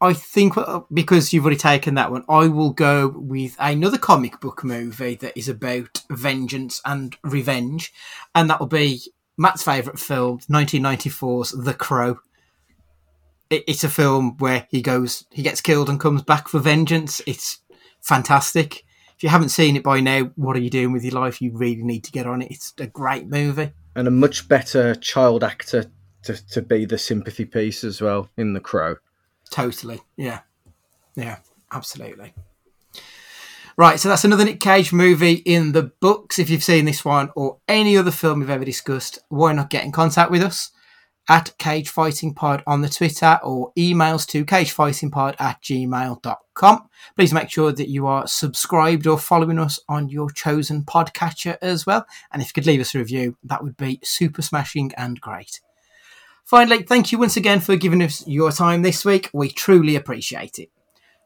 [0.00, 4.38] I think uh, because you've already taken that one, I will go with another comic
[4.38, 7.92] book movie that is about vengeance and revenge,
[8.32, 9.00] and that will be
[9.36, 12.20] Matt's favourite film, 1994's The Crow.
[13.50, 17.20] It, it's a film where he goes, he gets killed and comes back for vengeance.
[17.26, 17.58] It's
[18.02, 18.84] fantastic.
[19.16, 21.42] If you haven't seen it by now, what are you doing with your life?
[21.42, 22.50] You really need to get on it.
[22.50, 23.72] It's a great movie.
[23.96, 25.86] and a much better child actor
[26.22, 28.96] to, to be the sympathy piece as well in The Crow.
[29.50, 30.00] Totally.
[30.16, 30.40] Yeah.
[31.16, 31.38] Yeah,
[31.72, 32.32] absolutely.
[33.76, 36.38] Right, so that's another Nick Cage movie in the books.
[36.38, 39.84] If you've seen this one or any other film we've ever discussed, why not get
[39.84, 40.70] in contact with us
[41.28, 46.88] at Cage Fighting Pod on the Twitter or emails to cagefightingpod at gmail.com.
[47.16, 51.84] Please make sure that you are subscribed or following us on your chosen podcatcher as
[51.86, 52.06] well.
[52.32, 55.60] And if you could leave us a review, that would be super smashing and great.
[56.44, 59.28] Finally, thank you once again for giving us your time this week.
[59.34, 60.70] We truly appreciate it.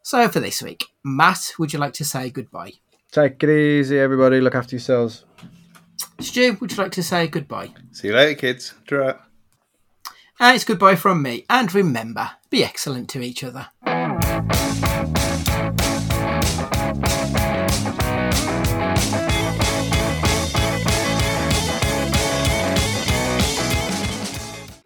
[0.03, 2.73] So, for this week, Matt, would you like to say goodbye?
[3.13, 4.41] Take it easy, everybody.
[4.41, 5.25] Look after yourselves.
[6.19, 7.73] Stu, would you like to say goodbye?
[7.93, 8.75] See you later, kids.
[8.89, 9.15] Ta-ra.
[10.43, 11.47] And it's goodbye from me.
[11.49, 13.69] And remember, be excellent to each other.